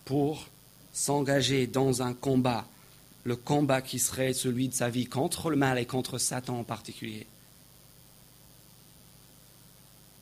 pour 0.06 0.46
s'engager 0.94 1.66
dans 1.66 2.00
un 2.00 2.14
combat, 2.14 2.66
le 3.24 3.36
combat 3.36 3.82
qui 3.82 3.98
serait 3.98 4.32
celui 4.32 4.68
de 4.68 4.74
sa 4.74 4.88
vie 4.88 5.06
contre 5.06 5.50
le 5.50 5.56
mal 5.56 5.78
et 5.78 5.84
contre 5.84 6.16
Satan 6.16 6.60
en 6.60 6.64
particulier. 6.64 7.26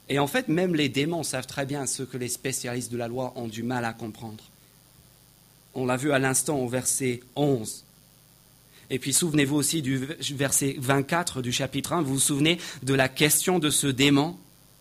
Et 0.09 0.19
en 0.19 0.27
fait, 0.27 0.49
même 0.49 0.75
les 0.75 0.89
démons 0.89 1.23
savent 1.23 1.47
très 1.47 1.67
bien 1.67 1.87
ce 1.87 2.03
que 2.03 2.17
les 2.17 2.29
spécialistes 2.29 2.91
de 2.91 2.97
la 2.97 3.09
loi 3.09 3.33
ont 3.37 3.47
du 3.47 3.63
mal 3.63 3.85
à 3.85 3.93
comprendre. 3.93 4.43
On 5.75 5.87
l'a 5.87 5.97
vu 5.97 6.13
à 6.13 6.19
l'instant 6.19 6.59
au 6.59 6.69
verset 6.69 7.21
11. 7.37 7.85
Et 8.91 8.99
puis 8.99 9.13
souvenez-vous 9.13 9.57
aussi 9.57 9.83
du 9.83 9.99
verset 10.35 10.77
24 10.79 11.43
du 11.43 11.53
chapitre 11.53 11.93
1, 11.93 12.03
vous 12.03 12.15
vous 12.15 12.21
souvenez 12.21 12.59
de 12.83 12.95
la 12.95 13.09
question 13.09 13.59
de 13.59 13.71
ce 13.71 13.87
démon? 13.87 14.37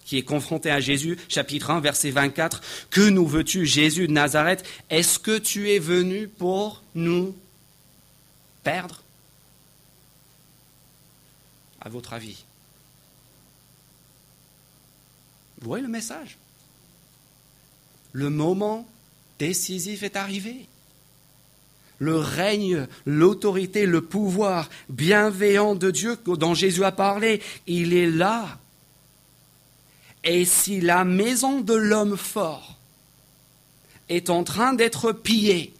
Qui 0.05 0.17
est 0.17 0.23
confronté 0.23 0.71
à 0.71 0.79
Jésus, 0.79 1.17
chapitre 1.29 1.71
1, 1.71 1.79
verset 1.79 2.11
24. 2.11 2.61
Que 2.89 3.09
nous 3.09 3.27
veux-tu, 3.27 3.65
Jésus 3.65 4.07
de 4.07 4.13
Nazareth? 4.13 4.63
Est-ce 4.89 5.19
que 5.19 5.37
tu 5.37 5.71
es 5.71 5.79
venu 5.79 6.27
pour 6.27 6.83
nous 6.95 7.35
perdre? 8.63 9.01
À 11.81 11.89
votre 11.89 12.13
avis 12.13 12.45
Vous 15.59 15.67
voyez 15.67 15.83
le 15.83 15.89
message? 15.89 16.37
Le 18.13 18.29
moment 18.29 18.87
décisif 19.39 20.03
est 20.03 20.15
arrivé. 20.15 20.67
Le 21.99 22.17
règne, 22.17 22.87
l'autorité, 23.05 23.85
le 23.85 24.01
pouvoir 24.01 24.69
bienveillant 24.89 25.75
de 25.75 25.89
Dieu 25.89 26.17
dont 26.25 26.53
Jésus 26.53 26.83
a 26.83 26.91
parlé, 26.91 27.41
il 27.65 27.93
est 27.93 28.09
là. 28.09 28.59
Et 30.23 30.45
si 30.45 30.79
la 30.79 31.03
maison 31.03 31.61
de 31.61 31.73
l'homme 31.73 32.17
fort 32.17 32.77
est 34.09 34.29
en 34.29 34.43
train 34.43 34.73
d'être 34.73 35.11
pillée, 35.11 35.73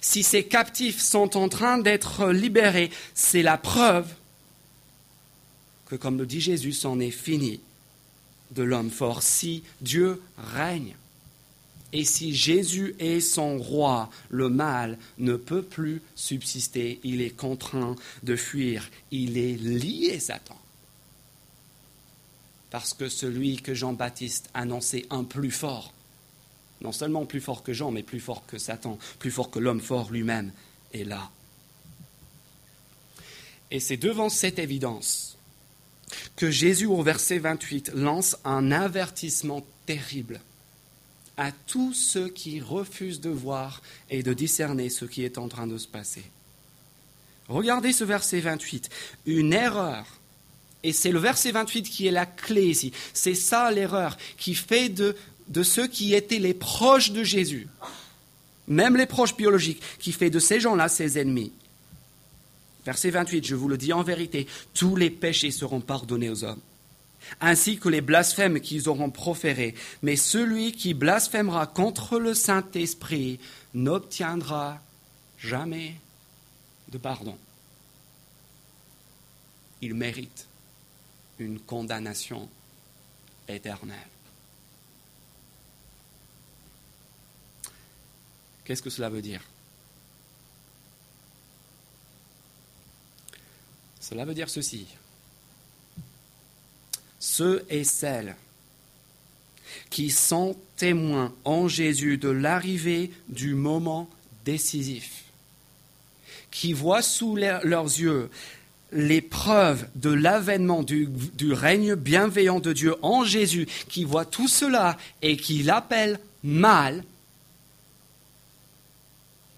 si 0.00 0.22
ses 0.22 0.44
captifs 0.44 1.00
sont 1.00 1.36
en 1.36 1.48
train 1.48 1.78
d'être 1.78 2.30
libérés, 2.30 2.90
c'est 3.14 3.42
la 3.42 3.58
preuve 3.58 4.12
que, 5.86 5.96
comme 5.96 6.18
le 6.18 6.26
dit 6.26 6.40
Jésus, 6.40 6.72
c'en 6.72 7.00
est 7.00 7.10
fini 7.10 7.60
de 8.52 8.62
l'homme 8.62 8.90
fort. 8.90 9.22
Si 9.22 9.64
Dieu 9.80 10.20
règne 10.36 10.94
et 11.92 12.04
si 12.04 12.34
Jésus 12.34 12.94
est 13.00 13.20
son 13.20 13.58
roi, 13.58 14.10
le 14.30 14.48
mal 14.48 14.98
ne 15.18 15.34
peut 15.34 15.62
plus 15.62 16.00
subsister. 16.14 17.00
Il 17.02 17.20
est 17.20 17.36
contraint 17.36 17.96
de 18.22 18.36
fuir. 18.36 18.88
Il 19.10 19.36
est 19.36 19.56
lié, 19.56 20.20
Satan 20.20 20.59
parce 22.70 22.94
que 22.94 23.08
celui 23.08 23.56
que 23.56 23.74
Jean-Baptiste 23.74 24.50
annonçait 24.54 25.06
un 25.10 25.24
plus 25.24 25.50
fort, 25.50 25.92
non 26.80 26.92
seulement 26.92 27.26
plus 27.26 27.40
fort 27.40 27.62
que 27.62 27.72
Jean, 27.72 27.90
mais 27.90 28.02
plus 28.02 28.20
fort 28.20 28.44
que 28.46 28.58
Satan, 28.58 28.98
plus 29.18 29.30
fort 29.30 29.50
que 29.50 29.58
l'homme 29.58 29.80
fort 29.80 30.10
lui-même, 30.10 30.52
est 30.92 31.04
là. 31.04 31.30
Et 33.70 33.80
c'est 33.80 33.96
devant 33.96 34.28
cette 34.28 34.58
évidence 34.58 35.36
que 36.36 36.50
Jésus, 36.50 36.86
au 36.86 37.02
verset 37.02 37.38
28, 37.38 37.92
lance 37.94 38.36
un 38.44 38.72
avertissement 38.72 39.64
terrible 39.86 40.40
à 41.36 41.52
tous 41.52 41.94
ceux 41.94 42.28
qui 42.28 42.60
refusent 42.60 43.20
de 43.20 43.30
voir 43.30 43.80
et 44.10 44.22
de 44.22 44.32
discerner 44.32 44.90
ce 44.90 45.04
qui 45.04 45.24
est 45.24 45.38
en 45.38 45.48
train 45.48 45.66
de 45.66 45.78
se 45.78 45.88
passer. 45.88 46.24
Regardez 47.48 47.92
ce 47.92 48.04
verset 48.04 48.40
28. 48.40 48.90
Une 49.26 49.52
erreur 49.52 50.19
et 50.82 50.92
c'est 50.92 51.12
le 51.12 51.18
verset 51.18 51.52
28 51.52 51.82
qui 51.84 52.06
est 52.06 52.12
la 52.12 52.26
clé 52.26 52.66
ici. 52.66 52.92
C'est 53.12 53.34
ça 53.34 53.70
l'erreur 53.70 54.16
qui 54.36 54.54
fait 54.54 54.88
de, 54.88 55.16
de 55.48 55.62
ceux 55.62 55.86
qui 55.86 56.14
étaient 56.14 56.38
les 56.38 56.54
proches 56.54 57.10
de 57.10 57.22
Jésus, 57.22 57.68
même 58.66 58.96
les 58.96 59.06
proches 59.06 59.36
biologiques, 59.36 59.82
qui 59.98 60.12
fait 60.12 60.30
de 60.30 60.38
ces 60.38 60.60
gens-là 60.60 60.88
ses 60.88 61.18
ennemis. 61.18 61.52
Verset 62.86 63.10
28, 63.10 63.46
je 63.46 63.54
vous 63.54 63.68
le 63.68 63.76
dis 63.76 63.92
en 63.92 64.02
vérité, 64.02 64.46
tous 64.72 64.96
les 64.96 65.10
péchés 65.10 65.50
seront 65.50 65.80
pardonnés 65.80 66.30
aux 66.30 66.44
hommes, 66.44 66.60
ainsi 67.42 67.78
que 67.78 67.90
les 67.90 68.00
blasphèmes 68.00 68.60
qu'ils 68.60 68.88
auront 68.88 69.10
proférés. 69.10 69.74
Mais 70.02 70.16
celui 70.16 70.72
qui 70.72 70.94
blasphémera 70.94 71.66
contre 71.66 72.18
le 72.18 72.32
Saint-Esprit 72.32 73.38
n'obtiendra 73.74 74.80
jamais 75.38 75.94
de 76.90 76.96
pardon. 76.96 77.36
Il 79.82 79.94
mérite 79.94 80.46
une 81.40 81.58
condamnation 81.58 82.48
éternelle. 83.48 83.98
Qu'est-ce 88.64 88.82
que 88.82 88.90
cela 88.90 89.08
veut 89.08 89.22
dire? 89.22 89.42
Cela 94.00 94.24
veut 94.24 94.34
dire 94.34 94.48
ceci. 94.48 94.86
ceux 97.20 97.64
et 97.68 97.84
celles 97.84 98.34
qui 99.90 100.10
sont 100.10 100.56
témoins 100.76 101.32
en 101.44 101.68
Jésus 101.68 102.18
de 102.18 102.28
l'arrivée 102.28 103.12
du 103.28 103.54
moment 103.54 104.10
décisif, 104.44 105.24
qui 106.50 106.72
voient 106.72 107.02
sous 107.02 107.36
leurs 107.36 107.84
yeux 107.84 108.30
les 108.92 109.20
preuves 109.20 109.88
de 109.94 110.10
l'avènement 110.10 110.82
du, 110.82 111.08
règne 111.52 111.94
bienveillant 111.94 112.60
de 112.60 112.72
Dieu 112.72 112.94
en 113.02 113.24
Jésus, 113.24 113.66
qui 113.88 114.04
voient 114.04 114.24
tout 114.24 114.48
cela 114.48 114.96
et 115.22 115.36
qui 115.36 115.62
l'appellent 115.62 116.18
mal, 116.42 117.04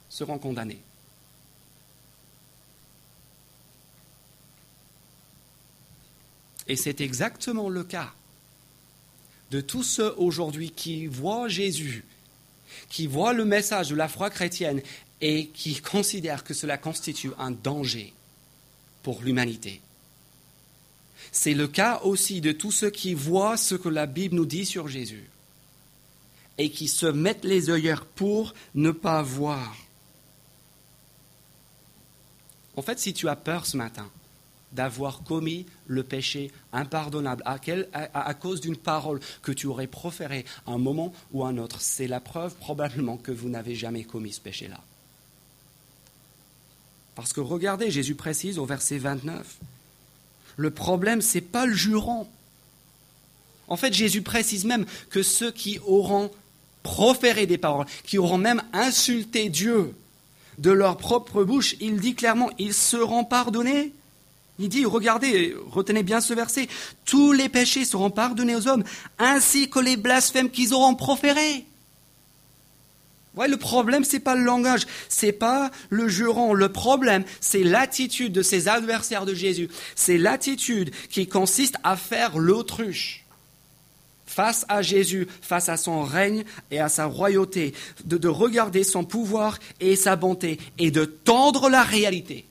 seront 0.08 0.38
condamnés. 0.38 0.80
Et 6.68 6.76
c'est 6.76 7.00
exactement 7.00 7.68
le 7.68 7.84
cas 7.84 8.12
de 9.50 9.60
tous 9.60 9.82
ceux 9.82 10.14
aujourd'hui 10.16 10.70
qui 10.70 11.06
voient 11.06 11.48
Jésus, 11.48 12.04
qui 12.88 13.06
voient 13.06 13.32
le 13.32 13.44
message 13.44 13.88
de 13.88 13.96
la 13.96 14.08
foi 14.08 14.30
chrétienne 14.30 14.80
et 15.20 15.48
qui 15.48 15.80
considèrent 15.80 16.44
que 16.44 16.54
cela 16.54 16.78
constitue 16.78 17.32
un 17.38 17.50
danger 17.50 18.14
pour 19.02 19.22
l'humanité. 19.22 19.80
C'est 21.30 21.54
le 21.54 21.68
cas 21.68 22.00
aussi 22.04 22.40
de 22.40 22.52
tous 22.52 22.72
ceux 22.72 22.90
qui 22.90 23.14
voient 23.14 23.56
ce 23.56 23.74
que 23.74 23.88
la 23.88 24.06
Bible 24.06 24.34
nous 24.34 24.46
dit 24.46 24.66
sur 24.66 24.88
Jésus 24.88 25.28
et 26.58 26.70
qui 26.70 26.88
se 26.88 27.06
mettent 27.06 27.44
les 27.44 27.70
œillères 27.70 28.04
pour 28.04 28.54
ne 28.74 28.90
pas 28.90 29.22
voir. 29.22 29.76
En 32.76 32.82
fait, 32.82 32.98
si 32.98 33.14
tu 33.14 33.28
as 33.28 33.36
peur 33.36 33.66
ce 33.66 33.76
matin, 33.76 34.10
d'avoir 34.72 35.22
commis 35.22 35.66
le 35.86 36.02
péché 36.02 36.50
impardonnable 36.72 37.42
à, 37.44 38.34
cause 38.34 38.60
d'une 38.60 38.76
parole 38.76 39.20
que 39.42 39.52
tu 39.52 39.66
aurais 39.66 39.86
proférée 39.86 40.44
à 40.66 40.72
un 40.72 40.78
moment 40.78 41.12
ou 41.32 41.44
à 41.44 41.48
un 41.48 41.58
autre. 41.58 41.80
C'est 41.80 42.08
la 42.08 42.20
preuve 42.20 42.54
probablement 42.56 43.18
que 43.18 43.32
vous 43.32 43.48
n'avez 43.48 43.74
jamais 43.74 44.04
commis 44.04 44.32
ce 44.32 44.40
péché-là. 44.40 44.80
Parce 47.14 47.32
que 47.32 47.40
regardez, 47.40 47.90
Jésus 47.90 48.14
précise 48.14 48.58
au 48.58 48.64
verset 48.64 48.98
29, 48.98 49.58
le 50.56 50.70
problème, 50.70 51.20
ce 51.20 51.34
n'est 51.34 51.42
pas 51.42 51.66
le 51.66 51.74
jurant. 51.74 52.28
En 53.68 53.76
fait, 53.76 53.92
Jésus 53.92 54.22
précise 54.22 54.64
même 54.64 54.86
que 55.10 55.22
ceux 55.22 55.50
qui 55.50 55.78
auront 55.86 56.30
proféré 56.82 57.46
des 57.46 57.58
paroles, 57.58 57.86
qui 58.04 58.18
auront 58.18 58.38
même 58.38 58.62
insulté 58.72 59.48
Dieu 59.48 59.94
de 60.58 60.70
leur 60.70 60.96
propre 60.96 61.44
bouche, 61.44 61.76
il 61.80 62.00
dit 62.00 62.14
clairement, 62.14 62.50
ils 62.58 62.74
seront 62.74 63.24
pardonnés. 63.24 63.92
Il 64.58 64.68
dit, 64.68 64.84
regardez, 64.84 65.56
retenez 65.70 66.02
bien 66.02 66.20
ce 66.20 66.34
verset, 66.34 66.68
tous 67.04 67.32
les 67.32 67.48
péchés 67.48 67.84
seront 67.84 68.10
pardonnés 68.10 68.54
aux 68.54 68.68
hommes, 68.68 68.84
ainsi 69.18 69.70
que 69.70 69.78
les 69.78 69.96
blasphèmes 69.96 70.50
qu'ils 70.50 70.74
auront 70.74 70.94
proférés. 70.94 71.64
Ouais, 73.34 73.48
le 73.48 73.56
problème, 73.56 74.04
c'est 74.04 74.20
pas 74.20 74.34
le 74.34 74.44
langage, 74.44 74.86
c'est 75.08 75.32
pas 75.32 75.70
le 75.88 76.06
juron. 76.08 76.52
Le 76.52 76.70
problème, 76.70 77.24
c'est 77.40 77.62
l'attitude 77.64 78.32
de 78.32 78.42
ces 78.42 78.68
adversaires 78.68 79.24
de 79.24 79.34
Jésus. 79.34 79.70
C'est 79.94 80.18
l'attitude 80.18 80.90
qui 81.08 81.26
consiste 81.26 81.76
à 81.82 81.96
faire 81.96 82.38
l'autruche 82.38 83.24
face 84.26 84.64
à 84.68 84.82
Jésus, 84.82 85.28
face 85.40 85.68
à 85.68 85.76
son 85.76 86.02
règne 86.02 86.44
et 86.70 86.78
à 86.78 86.88
sa 86.88 87.06
royauté, 87.06 87.74
de, 88.04 88.16
de 88.16 88.28
regarder 88.28 88.84
son 88.84 89.04
pouvoir 89.04 89.58
et 89.80 89.96
sa 89.96 90.16
bonté 90.16 90.58
et 90.78 90.90
de 90.90 91.04
tendre 91.04 91.68
la 91.68 91.82
réalité 91.82 92.46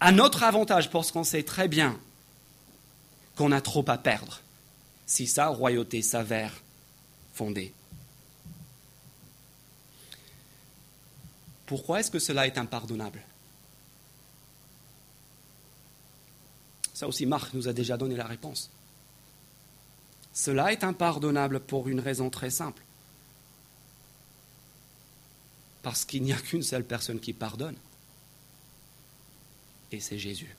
à 0.00 0.12
notre 0.12 0.42
avantage 0.42 0.90
parce 0.90 1.12
qu'on 1.12 1.24
sait 1.24 1.42
très 1.42 1.68
bien 1.68 1.98
qu'on 3.36 3.52
a 3.52 3.60
trop 3.60 3.84
à 3.88 3.98
perdre 3.98 4.40
si 5.06 5.26
sa 5.26 5.48
royauté 5.48 6.02
s'avère 6.02 6.52
fondée. 7.34 7.72
Pourquoi 11.70 12.00
est-ce 12.00 12.10
que 12.10 12.18
cela 12.18 12.48
est 12.48 12.58
impardonnable? 12.58 13.22
Ça 16.92 17.06
aussi, 17.06 17.26
Marc 17.26 17.54
nous 17.54 17.68
a 17.68 17.72
déjà 17.72 17.96
donné 17.96 18.16
la 18.16 18.26
réponse. 18.26 18.70
Cela 20.32 20.72
est 20.72 20.82
impardonnable 20.82 21.60
pour 21.60 21.88
une 21.88 22.00
raison 22.00 22.28
très 22.28 22.50
simple. 22.50 22.82
Parce 25.84 26.04
qu'il 26.04 26.24
n'y 26.24 26.32
a 26.32 26.40
qu'une 26.40 26.64
seule 26.64 26.82
personne 26.82 27.20
qui 27.20 27.32
pardonne 27.32 27.76
et 29.92 30.00
c'est 30.00 30.18
Jésus. 30.18 30.56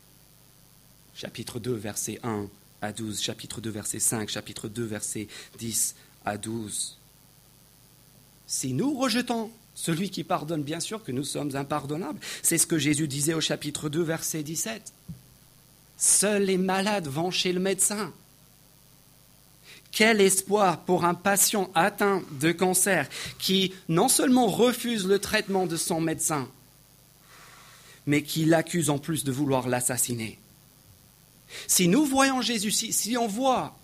Chapitre 1.14 1.60
2, 1.60 1.74
verset 1.74 2.22
1 2.24 2.48
à 2.82 2.94
12, 2.94 3.20
chapitre 3.22 3.60
2, 3.60 3.70
verset 3.70 4.00
5, 4.00 4.30
chapitre 4.30 4.70
2, 4.70 4.86
verset 4.86 5.28
10 5.60 5.94
à 6.24 6.38
12. 6.38 6.98
Si 8.48 8.72
nous 8.72 8.98
rejetons 8.98 9.52
celui 9.82 10.12
qui 10.12 10.24
pardonne, 10.24 10.62
bien 10.62 10.80
sûr 10.80 11.04
que 11.04 11.12
nous 11.12 11.24
sommes 11.24 11.56
impardonnables. 11.56 12.20
C'est 12.44 12.60
ce 12.60 12.68
que 12.68 12.78
Jésus 12.78 13.08
disait 13.08 13.34
au 13.34 13.42
chapitre 13.42 13.90
2, 13.90 14.04
verset 14.04 14.44
17. 14.44 14.94
Seuls 15.98 16.44
les 16.44 16.60
malades 16.60 17.08
vont 17.08 17.32
chez 17.32 17.52
le 17.52 17.60
médecin. 17.60 18.14
Quel 19.92 20.22
espoir 20.22 20.82
pour 20.82 21.04
un 21.04 21.16
patient 21.16 21.72
atteint 21.74 22.22
de 22.40 22.52
cancer 22.52 23.10
qui 23.40 23.74
non 23.90 24.08
seulement 24.08 24.46
refuse 24.46 25.08
le 25.08 25.18
traitement 25.18 25.66
de 25.66 25.78
son 25.78 26.00
médecin, 26.00 26.48
mais 28.06 28.22
qui 28.22 28.46
l'accuse 28.46 28.92
en 28.92 29.00
plus 29.00 29.24
de 29.24 29.32
vouloir 29.32 29.68
l'assassiner. 29.68 30.38
Si 31.66 31.88
nous 31.88 32.06
voyons 32.06 32.42
Jésus, 32.42 32.70
si, 32.70 33.18
on 33.18 33.28
voit 33.28 33.76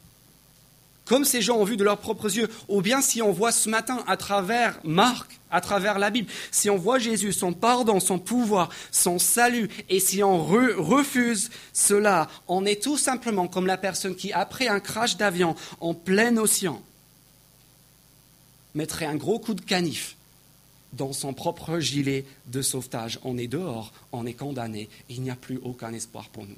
comme 1.07 1.25
ces 1.25 1.41
gens 1.41 1.57
ont 1.57 1.63
vu 1.63 1.77
de 1.77 1.83
leurs 1.83 1.99
propres 1.99 2.35
yeux, 2.35 2.49
ou 2.67 2.81
bien 2.81 3.01
si 3.01 3.21
on 3.21 3.31
voit 3.31 3.51
ce 3.51 3.69
matin 3.69 4.03
à 4.07 4.17
travers 4.17 4.79
Marc, 4.83 5.39
à 5.49 5.61
travers 5.61 5.99
la 5.99 6.09
Bible, 6.09 6.29
si 6.51 6.69
on 6.69 6.77
voit 6.77 6.99
Jésus, 6.99 7.31
son 7.31 7.53
pardon, 7.53 7.99
son 7.99 8.19
pouvoir, 8.19 8.69
son 8.91 9.17
salut, 9.17 9.69
et 9.89 9.99
si 9.99 10.21
on 10.23 10.43
refuse 10.43 11.49
cela, 11.73 12.27
on 12.47 12.65
est 12.65 12.83
tout 12.83 12.97
simplement 12.97 13.47
comme 13.47 13.65
la 13.67 13.77
personne 13.77 14.15
qui, 14.15 14.33
après 14.33 14.67
un 14.67 14.79
crash 14.79 15.17
d'avion 15.17 15.55
en 15.79 15.93
plein 15.93 16.35
océan, 16.37 16.81
mettrait 18.75 19.05
un 19.05 19.15
gros 19.15 19.39
coup 19.39 19.53
de 19.53 19.61
canif 19.61 20.15
dans 20.93 21.13
son 21.13 21.33
propre 21.33 21.79
gilet 21.79 22.25
de 22.47 22.61
sauvetage. 22.61 23.19
On 23.23 23.37
est 23.37 23.47
dehors, 23.47 23.93
on 24.11 24.25
est 24.25 24.33
condamné, 24.33 24.89
il 25.09 25.21
n'y 25.21 25.29
a 25.29 25.35
plus 25.35 25.59
aucun 25.63 25.93
espoir 25.93 26.29
pour 26.29 26.45
nous. 26.45 26.55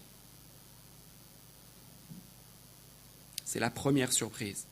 C'est 3.51 3.59
la 3.59 3.71
première 3.71 4.13
surprise. 4.13 4.67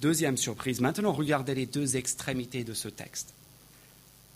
Deuxième 0.00 0.36
surprise, 0.36 0.80
maintenant 0.80 1.10
regardez 1.10 1.56
les 1.56 1.66
deux 1.66 1.96
extrémités 1.96 2.62
de 2.62 2.72
ce 2.72 2.86
texte. 2.86 3.34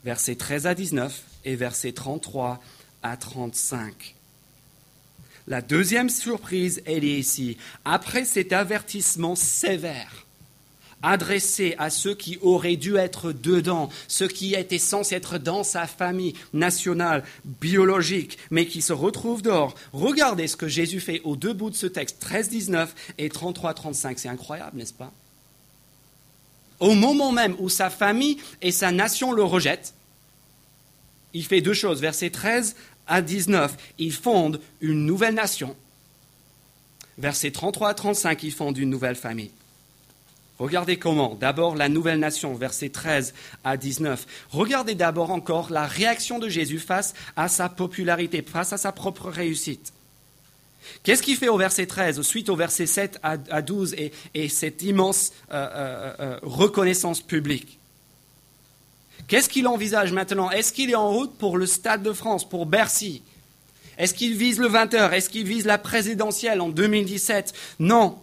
Versets 0.02 0.34
13 0.34 0.66
à 0.66 0.74
19 0.74 1.22
et 1.44 1.54
versets 1.54 1.92
33 1.92 2.60
à 3.04 3.16
35. 3.16 4.16
La 5.46 5.62
deuxième 5.62 6.08
surprise, 6.08 6.82
elle 6.84 7.04
est 7.04 7.20
ici. 7.20 7.56
Après 7.84 8.24
cet 8.24 8.52
avertissement 8.52 9.36
sévère, 9.36 10.26
adressé 11.02 11.74
à 11.78 11.90
ceux 11.90 12.14
qui 12.14 12.38
auraient 12.42 12.76
dû 12.76 12.96
être 12.96 13.32
dedans, 13.32 13.88
ceux 14.08 14.28
qui 14.28 14.54
étaient 14.54 14.78
censés 14.78 15.14
être 15.14 15.38
dans 15.38 15.64
sa 15.64 15.86
famille 15.86 16.34
nationale, 16.52 17.24
biologique, 17.44 18.38
mais 18.50 18.66
qui 18.66 18.82
se 18.82 18.92
retrouvent 18.92 19.42
dehors. 19.42 19.74
Regardez 19.92 20.46
ce 20.46 20.56
que 20.56 20.68
Jésus 20.68 21.00
fait 21.00 21.20
au 21.24 21.36
deux 21.36 21.52
bouts 21.52 21.70
de 21.70 21.76
ce 21.76 21.86
texte, 21.86 22.18
13, 22.20 22.48
19 22.48 22.94
et 23.18 23.28
33, 23.28 23.74
35. 23.74 24.18
C'est 24.18 24.28
incroyable, 24.28 24.78
n'est-ce 24.78 24.94
pas? 24.94 25.12
Au 26.78 26.94
moment 26.94 27.30
même 27.30 27.54
où 27.58 27.68
sa 27.68 27.90
famille 27.90 28.38
et 28.62 28.72
sa 28.72 28.90
nation 28.90 29.32
le 29.32 29.44
rejettent, 29.44 29.94
il 31.34 31.44
fait 31.44 31.60
deux 31.60 31.74
choses. 31.74 32.00
Versets 32.00 32.30
13 32.30 32.74
à 33.06 33.22
19, 33.22 33.76
il 33.98 34.12
fonde 34.12 34.60
une 34.80 35.04
nouvelle 35.04 35.34
nation. 35.34 35.76
Versets 37.18 37.50
33 37.50 37.90
à 37.90 37.94
35, 37.94 38.42
il 38.44 38.52
fonde 38.52 38.78
une 38.78 38.88
nouvelle 38.88 39.16
famille. 39.16 39.50
Regardez 40.60 40.98
comment. 40.98 41.36
D'abord 41.40 41.74
la 41.74 41.88
nouvelle 41.88 42.18
nation, 42.18 42.52
versets 42.54 42.90
13 42.90 43.32
à 43.64 43.78
19. 43.78 44.26
Regardez 44.50 44.94
d'abord 44.94 45.30
encore 45.30 45.70
la 45.70 45.86
réaction 45.86 46.38
de 46.38 46.50
Jésus 46.50 46.78
face 46.78 47.14
à 47.34 47.48
sa 47.48 47.70
popularité, 47.70 48.42
face 48.42 48.74
à 48.74 48.76
sa 48.76 48.92
propre 48.92 49.30
réussite. 49.30 49.94
Qu'est-ce 51.02 51.22
qu'il 51.22 51.36
fait 51.36 51.48
au 51.48 51.56
verset 51.56 51.86
13, 51.86 52.20
suite 52.20 52.50
au 52.50 52.56
verset 52.56 52.84
7 52.84 53.18
à 53.22 53.62
12 53.62 53.96
et, 54.34 54.48
cette 54.50 54.82
immense 54.82 55.32
euh, 55.50 55.66
euh, 55.72 56.14
euh, 56.20 56.38
reconnaissance 56.42 57.22
publique? 57.22 57.78
Qu'est-ce 59.28 59.48
qu'il 59.48 59.66
envisage 59.66 60.12
maintenant? 60.12 60.50
Est-ce 60.50 60.74
qu'il 60.74 60.90
est 60.90 60.94
en 60.94 61.10
route 61.10 61.38
pour 61.38 61.56
le 61.56 61.64
Stade 61.64 62.02
de 62.02 62.12
France, 62.12 62.46
pour 62.46 62.66
Bercy? 62.66 63.22
Est-ce 63.96 64.12
qu'il 64.12 64.36
vise 64.36 64.58
le 64.58 64.68
20h 64.68 65.12
Est-ce 65.12 65.30
qu'il 65.30 65.46
vise 65.46 65.64
la 65.64 65.78
présidentielle 65.78 66.60
en 66.60 66.68
2017 66.68 67.54
Non 67.78 68.18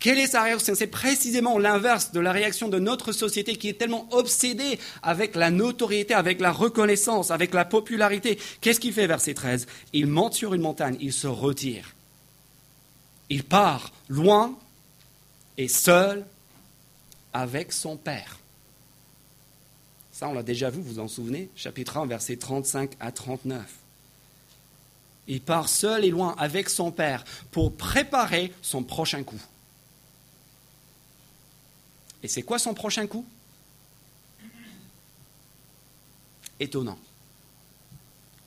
Quelle 0.00 0.18
est 0.18 0.28
sa 0.28 0.42
réaction? 0.42 0.74
C'est 0.74 0.86
précisément 0.86 1.58
l'inverse 1.58 2.10
de 2.12 2.20
la 2.20 2.32
réaction 2.32 2.68
de 2.68 2.78
notre 2.78 3.12
société 3.12 3.56
qui 3.56 3.68
est 3.68 3.74
tellement 3.74 4.08
obsédée 4.10 4.78
avec 5.02 5.36
la 5.36 5.50
notoriété, 5.50 6.14
avec 6.14 6.40
la 6.40 6.52
reconnaissance, 6.52 7.30
avec 7.30 7.52
la 7.52 7.66
popularité. 7.66 8.38
Qu'est-ce 8.62 8.80
qu'il 8.80 8.94
fait, 8.94 9.06
verset 9.06 9.34
13 9.34 9.66
Il 9.92 10.06
monte 10.06 10.32
sur 10.32 10.54
une 10.54 10.62
montagne, 10.62 10.96
il 11.00 11.12
se 11.12 11.26
retire. 11.26 11.94
Il 13.28 13.44
part 13.44 13.92
loin 14.08 14.58
et 15.58 15.68
seul 15.68 16.24
avec 17.34 17.70
son 17.70 17.98
Père. 17.98 18.38
Ça, 20.12 20.28
on 20.28 20.32
l'a 20.32 20.42
déjà 20.42 20.70
vu, 20.70 20.80
vous 20.80 20.94
vous 20.94 20.98
en 20.98 21.08
souvenez? 21.08 21.50
Chapitre 21.54 21.98
1, 21.98 22.06
versets 22.06 22.36
35 22.36 22.92
à 23.00 23.12
39. 23.12 23.62
Il 25.28 25.42
part 25.42 25.68
seul 25.68 26.06
et 26.06 26.10
loin 26.10 26.34
avec 26.38 26.70
son 26.70 26.90
Père 26.90 27.22
pour 27.50 27.76
préparer 27.76 28.50
son 28.62 28.82
prochain 28.82 29.22
coup. 29.22 29.40
Et 32.22 32.28
c'est 32.28 32.42
quoi 32.42 32.58
son 32.58 32.74
prochain 32.74 33.06
coup? 33.06 33.24
Étonnant. 36.58 36.98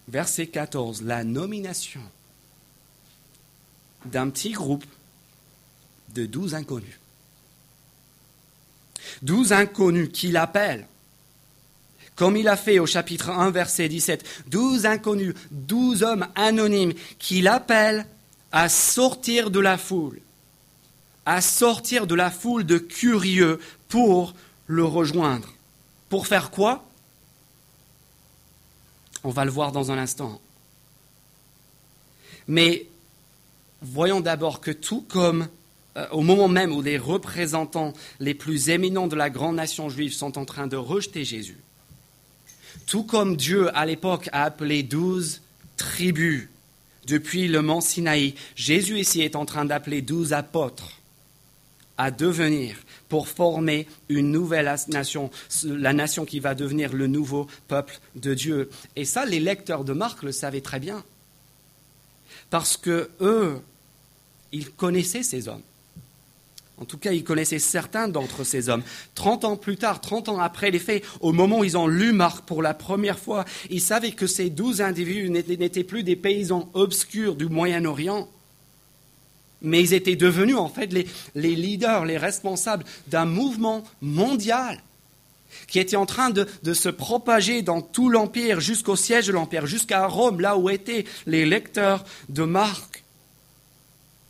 Verset 0.07 0.47
14, 0.47 1.01
la 1.03 1.23
nomination 1.23 2.01
d'un 4.05 4.29
petit 4.29 4.51
groupe 4.51 4.85
de 6.13 6.25
douze 6.25 6.55
inconnus. 6.55 6.99
Douze 9.21 9.53
inconnus 9.53 10.09
qu'il 10.11 10.37
appelle, 10.37 10.87
comme 12.15 12.37
il 12.37 12.47
a 12.47 12.57
fait 12.57 12.79
au 12.79 12.85
chapitre 12.85 13.29
1, 13.29 13.51
verset 13.51 13.89
17, 13.89 14.47
douze 14.47 14.85
inconnus, 14.85 15.33
douze 15.51 16.03
hommes 16.03 16.27
anonymes 16.35 16.93
qu'il 17.17 17.47
appelle 17.47 18.05
à 18.51 18.69
sortir 18.69 19.49
de 19.49 19.59
la 19.59 19.77
foule 19.77 20.19
à 21.25 21.41
sortir 21.41 22.07
de 22.07 22.15
la 22.15 22.31
foule 22.31 22.65
de 22.65 22.77
curieux 22.77 23.59
pour 23.87 24.33
le 24.67 24.83
rejoindre. 24.83 25.53
Pour 26.09 26.27
faire 26.27 26.51
quoi? 26.51 26.83
On 29.23 29.29
va 29.29 29.45
le 29.45 29.51
voir 29.51 29.71
dans 29.71 29.91
un 29.91 29.97
instant. 29.97 30.41
Mais 32.47 32.87
voyons 33.81 34.19
d'abord 34.19 34.59
que 34.59 34.71
tout 34.71 35.01
comme 35.07 35.47
euh, 35.95 36.07
au 36.11 36.21
moment 36.21 36.47
même 36.47 36.73
où 36.73 36.81
les 36.81 36.97
représentants 36.97 37.93
les 38.19 38.33
plus 38.33 38.69
éminents 38.69 39.07
de 39.07 39.15
la 39.15 39.29
grande 39.29 39.55
nation 39.55 39.89
juive 39.89 40.13
sont 40.13 40.37
en 40.37 40.45
train 40.45 40.67
de 40.67 40.75
rejeter 40.75 41.23
Jésus, 41.23 41.59
tout 42.85 43.03
comme 43.03 43.37
Dieu 43.37 43.75
à 43.77 43.85
l'époque 43.85 44.29
a 44.33 44.43
appelé 44.43 44.83
douze 44.83 45.41
tribus 45.77 46.49
depuis 47.05 47.47
le 47.47 47.61
mont 47.61 47.81
Sinaï, 47.81 48.33
Jésus 48.55 48.99
ici 48.99 49.21
est 49.21 49.35
en 49.35 49.45
train 49.45 49.65
d'appeler 49.65 50.01
douze 50.01 50.33
apôtres 50.33 51.02
à 51.97 52.11
devenir 52.11 52.75
pour 53.09 53.27
former 53.27 53.87
une 54.09 54.31
nouvelle 54.31 54.73
nation, 54.87 55.29
la 55.63 55.93
nation 55.93 56.25
qui 56.25 56.39
va 56.39 56.55
devenir 56.55 56.93
le 56.93 57.07
nouveau 57.07 57.47
peuple 57.67 57.99
de 58.15 58.33
Dieu. 58.33 58.69
Et 58.95 59.05
ça, 59.05 59.25
les 59.25 59.39
lecteurs 59.39 59.83
de 59.83 59.93
Marc 59.93 60.23
le 60.23 60.31
savaient 60.31 60.61
très 60.61 60.79
bien. 60.79 61.03
Parce 62.49 62.77
que 62.77 63.09
eux, 63.21 63.59
ils 64.51 64.71
connaissaient 64.71 65.23
ces 65.23 65.47
hommes. 65.47 65.61
En 66.77 66.85
tout 66.85 66.97
cas, 66.97 67.11
ils 67.11 67.23
connaissaient 67.23 67.59
certains 67.59 68.07
d'entre 68.07 68.43
ces 68.43 68.67
hommes. 68.67 68.83
Trente 69.13 69.45
ans 69.45 69.57
plus 69.57 69.77
tard, 69.77 70.01
trente 70.01 70.27
ans 70.27 70.39
après 70.39 70.71
les 70.71 70.79
faits, 70.79 71.03
au 71.21 71.31
moment 71.31 71.59
où 71.59 71.63
ils 71.63 71.77
ont 71.77 71.87
lu 71.87 72.11
Marc 72.11 72.45
pour 72.45 72.61
la 72.61 72.73
première 72.73 73.19
fois, 73.19 73.45
ils 73.69 73.81
savaient 73.81 74.11
que 74.11 74.27
ces 74.27 74.49
douze 74.49 74.81
individus 74.81 75.29
n'étaient 75.29 75.83
plus 75.83 76.03
des 76.03 76.15
paysans 76.15 76.69
obscurs 76.73 77.35
du 77.35 77.45
Moyen-Orient, 77.45 78.27
mais 79.63 79.81
ils 79.81 79.93
étaient 79.93 80.15
devenus 80.15 80.57
en 80.57 80.69
fait 80.69 80.93
les, 80.93 81.07
leaders, 81.55 82.05
les 82.05 82.17
responsables 82.17 82.83
d'un 83.07 83.25
mouvement 83.25 83.83
mondial 84.01 84.81
qui 85.67 85.79
était 85.79 85.95
en 85.95 86.05
train 86.05 86.29
de, 86.29 86.73
se 86.73 86.89
propager 86.89 87.61
dans 87.61 87.81
tout 87.81 88.09
l'Empire, 88.09 88.59
jusqu'au 88.59 88.95
siège 88.95 89.27
de 89.27 89.31
l'Empire, 89.31 89.65
jusqu'à 89.65 90.07
Rome, 90.07 90.41
là 90.41 90.57
où 90.57 90.69
étaient 90.69 91.05
les 91.25 91.45
lecteurs 91.45 92.03
de 92.29 92.43
Marc. 92.43 93.03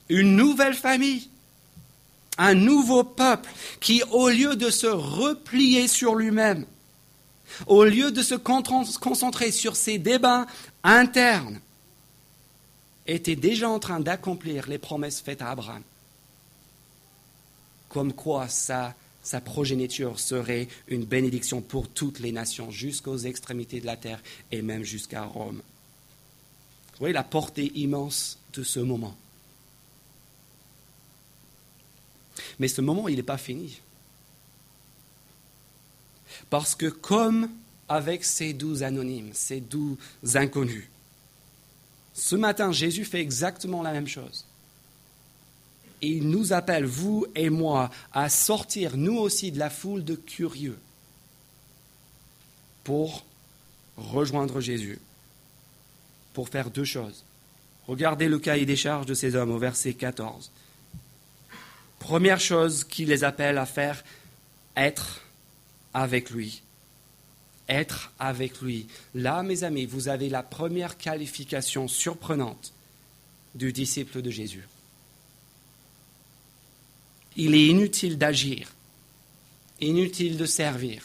Une 0.09 0.35
nouvelle 0.35 0.73
famille, 0.73 1.29
un 2.37 2.53
nouveau 2.53 3.03
peuple 3.03 3.49
qui, 3.79 4.03
au 4.11 4.29
lieu 4.29 4.55
de 4.55 4.69
se 4.69 4.87
replier 4.87 5.87
sur 5.87 6.15
lui-même, 6.15 6.65
au 7.67 7.83
lieu 7.83 8.11
de 8.11 8.21
se 8.21 8.35
concentrer 8.35 9.51
sur 9.51 9.75
ses 9.75 9.97
débats 9.97 10.45
internes, 10.83 11.59
était 13.07 13.35
déjà 13.35 13.69
en 13.69 13.79
train 13.79 13.99
d'accomplir 13.99 14.67
les 14.67 14.77
promesses 14.77 15.21
faites 15.21 15.41
à 15.41 15.49
Abraham. 15.49 15.83
Comme 17.89 18.13
quoi 18.13 18.47
sa, 18.47 18.95
progéniture 19.43 20.19
serait 20.19 20.67
une 20.87 21.05
bénédiction 21.05 21.61
pour 21.61 21.89
toutes 21.89 22.19
les 22.19 22.31
nations, 22.31 22.71
jusqu'aux 22.71 23.17
extrémités 23.17 23.81
de 23.81 23.85
la 23.85 23.97
terre 23.97 24.21
et 24.51 24.61
même 24.61 24.83
jusqu'à 24.83 25.23
Rome. 25.23 25.61
Vous 26.93 26.99
voyez 26.99 27.13
la 27.13 27.23
portée 27.23 27.71
immense 27.75 28.39
de 28.53 28.63
ce 28.63 28.79
moment. 28.79 29.15
Mais 32.59 32.67
ce 32.67 32.81
moment, 32.81 33.07
il 33.07 33.17
n'est 33.17 33.23
pas 33.23 33.37
fini. 33.37 33.79
Parce 36.49 36.75
que 36.75 36.87
comme 36.87 37.49
avec 37.89 38.23
ces 38.23 38.53
douze 38.53 38.83
anonymes, 38.83 39.31
ces 39.33 39.59
douze 39.59 39.97
inconnus, 40.35 40.87
ce 42.13 42.35
matin, 42.35 42.71
Jésus 42.71 43.05
fait 43.05 43.19
exactement 43.19 43.81
la 43.81 43.91
même 43.91 44.07
chose. 44.07 44.45
Et 46.01 46.07
il 46.07 46.29
nous 46.29 46.53
appelle, 46.53 46.85
vous 46.85 47.25
et 47.33 47.49
moi, 47.49 47.89
à 48.11 48.29
sortir, 48.29 48.97
nous 48.97 49.17
aussi, 49.17 49.51
de 49.51 49.59
la 49.59 49.69
foule 49.69 50.03
de 50.03 50.15
curieux 50.15 50.77
pour 52.83 53.25
rejoindre 53.97 54.59
Jésus, 54.59 54.99
pour 56.33 56.49
faire 56.49 56.69
deux 56.69 56.83
choses. 56.83 57.23
Regardez 57.87 58.27
le 58.27 58.39
cahier 58.39 58.65
des 58.65 58.75
charges 58.75 59.05
de 59.05 59.13
ces 59.13 59.35
hommes 59.35 59.51
au 59.51 59.57
verset 59.57 59.93
14. 59.93 60.51
Première 61.99 62.39
chose 62.39 62.83
qu'il 62.83 63.07
les 63.07 63.23
appelle 63.23 63.57
à 63.57 63.65
faire, 63.65 64.03
être 64.75 65.21
avec 65.93 66.31
lui 66.31 66.61
être 67.69 68.11
avec 68.19 68.61
lui. 68.61 68.87
Là, 69.13 69.43
mes 69.43 69.63
amis, 69.63 69.85
vous 69.85 70.07
avez 70.07 70.29
la 70.29 70.43
première 70.43 70.97
qualification 70.97 71.87
surprenante 71.87 72.73
du 73.55 73.71
disciple 73.71 74.21
de 74.21 74.29
Jésus. 74.29 74.67
Il 77.35 77.55
est 77.55 77.67
inutile 77.67 78.17
d'agir, 78.17 78.71
inutile 79.81 80.37
de 80.37 80.45
servir, 80.45 81.03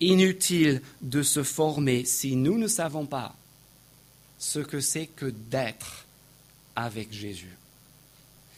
inutile 0.00 0.80
de 1.02 1.22
se 1.22 1.42
former 1.42 2.04
si 2.04 2.36
nous 2.36 2.58
ne 2.58 2.68
savons 2.68 3.06
pas 3.06 3.34
ce 4.38 4.60
que 4.60 4.80
c'est 4.80 5.06
que 5.06 5.26
d'être 5.26 6.06
avec 6.74 7.12
Jésus. 7.12 7.56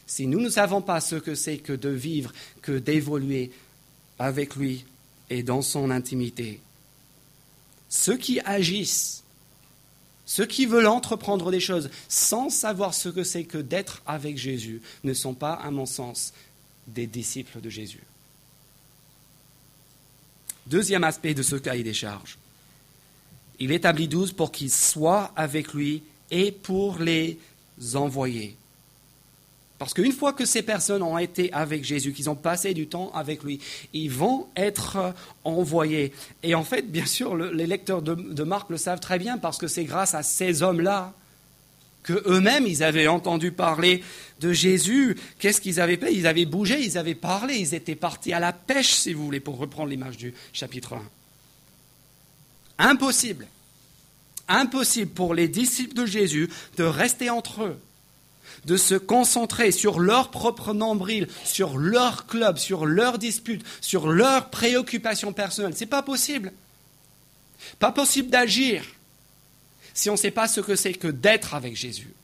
Si 0.06 0.26
nous 0.26 0.40
ne 0.40 0.50
savons 0.50 0.82
pas 0.82 1.00
ce 1.00 1.16
que 1.16 1.34
c'est 1.34 1.58
que 1.58 1.72
de 1.72 1.88
vivre, 1.88 2.32
que 2.60 2.78
d'évoluer 2.78 3.50
avec 4.18 4.56
lui 4.56 4.84
et 5.30 5.42
dans 5.42 5.62
son 5.62 5.90
intimité, 5.90 6.60
ceux 7.92 8.16
qui 8.16 8.40
agissent, 8.40 9.22
ceux 10.24 10.46
qui 10.46 10.64
veulent 10.64 10.86
entreprendre 10.86 11.50
des 11.50 11.60
choses 11.60 11.90
sans 12.08 12.48
savoir 12.48 12.94
ce 12.94 13.10
que 13.10 13.22
c'est 13.22 13.44
que 13.44 13.58
d'être 13.58 14.00
avec 14.06 14.38
Jésus, 14.38 14.80
ne 15.04 15.12
sont 15.12 15.34
pas, 15.34 15.52
à 15.52 15.70
mon 15.70 15.84
sens, 15.84 16.32
des 16.86 17.06
disciples 17.06 17.60
de 17.60 17.68
Jésus. 17.68 18.02
Deuxième 20.66 21.04
aspect 21.04 21.34
de 21.34 21.42
ce 21.42 21.56
cahier 21.56 21.84
des 21.84 21.92
charges. 21.92 22.38
Il 23.58 23.72
établit 23.72 24.08
douze 24.08 24.32
pour 24.32 24.52
qu'ils 24.52 24.72
soient 24.72 25.30
avec 25.36 25.74
lui 25.74 26.02
et 26.30 26.50
pour 26.50 26.98
les 26.98 27.38
envoyer. 27.92 28.56
Parce 29.82 29.94
qu'une 29.94 30.12
fois 30.12 30.32
que 30.32 30.44
ces 30.44 30.62
personnes 30.62 31.02
ont 31.02 31.18
été 31.18 31.52
avec 31.52 31.82
Jésus, 31.82 32.12
qu'ils 32.12 32.30
ont 32.30 32.36
passé 32.36 32.72
du 32.72 32.86
temps 32.86 33.10
avec 33.16 33.42
lui, 33.42 33.58
ils 33.92 34.12
vont 34.12 34.46
être 34.54 35.12
envoyés. 35.42 36.12
Et 36.44 36.54
en 36.54 36.62
fait, 36.62 36.82
bien 36.82 37.04
sûr, 37.04 37.34
les 37.34 37.66
lecteurs 37.66 38.00
de, 38.00 38.44
Marc 38.44 38.70
le 38.70 38.76
savent 38.76 39.00
très 39.00 39.18
bien 39.18 39.38
parce 39.38 39.58
que 39.58 39.66
c'est 39.66 39.82
grâce 39.82 40.14
à 40.14 40.22
ces 40.22 40.62
hommes-là 40.62 41.12
que 42.04 42.12
eux-mêmes, 42.28 42.64
ils 42.64 42.84
avaient 42.84 43.08
entendu 43.08 43.50
parler 43.50 44.04
de 44.38 44.52
Jésus. 44.52 45.16
Qu'est-ce 45.40 45.60
qu'ils 45.60 45.80
avaient 45.80 45.96
fait? 45.96 46.14
Ils 46.14 46.28
avaient 46.28 46.44
bougé, 46.44 46.80
ils 46.80 46.96
avaient 46.96 47.16
parlé, 47.16 47.56
ils 47.56 47.74
étaient 47.74 47.96
partis 47.96 48.32
à 48.32 48.38
la 48.38 48.52
pêche, 48.52 48.92
si 48.92 49.12
vous 49.12 49.24
voulez, 49.24 49.40
pour 49.40 49.58
reprendre 49.58 49.88
l'image 49.88 50.16
du 50.16 50.32
chapitre 50.52 50.94
1. 52.78 52.90
Impossible. 52.90 53.48
Impossible 54.46 55.10
pour 55.10 55.34
les 55.34 55.48
disciples 55.48 55.94
de 55.94 56.06
Jésus 56.06 56.48
de 56.76 56.84
rester 56.84 57.30
entre 57.30 57.64
eux 57.64 57.80
de 58.64 58.76
se 58.76 58.94
concentrer 58.94 59.72
sur 59.72 59.98
leur 59.98 60.30
propre 60.30 60.72
nombril, 60.72 61.28
sur 61.44 61.78
leur 61.78 62.26
club, 62.26 62.58
sur 62.58 62.86
leurs 62.86 63.18
disputes, 63.18 63.64
sur 63.80 64.08
leurs 64.08 64.50
préoccupations 64.50 65.32
personnelles. 65.32 65.74
Ce 65.74 65.80
n'est 65.80 65.90
pas 65.90 66.02
possible. 66.02 66.52
Pas 67.78 67.92
possible 67.92 68.30
d'agir 68.30 68.84
si 69.94 70.08
on 70.08 70.14
ne 70.14 70.18
sait 70.18 70.30
pas 70.30 70.48
ce 70.48 70.60
que 70.60 70.76
c'est 70.76 70.94
que 70.94 71.08
d'être 71.08 71.54
avec 71.54 71.76
Jésus. 71.76 72.14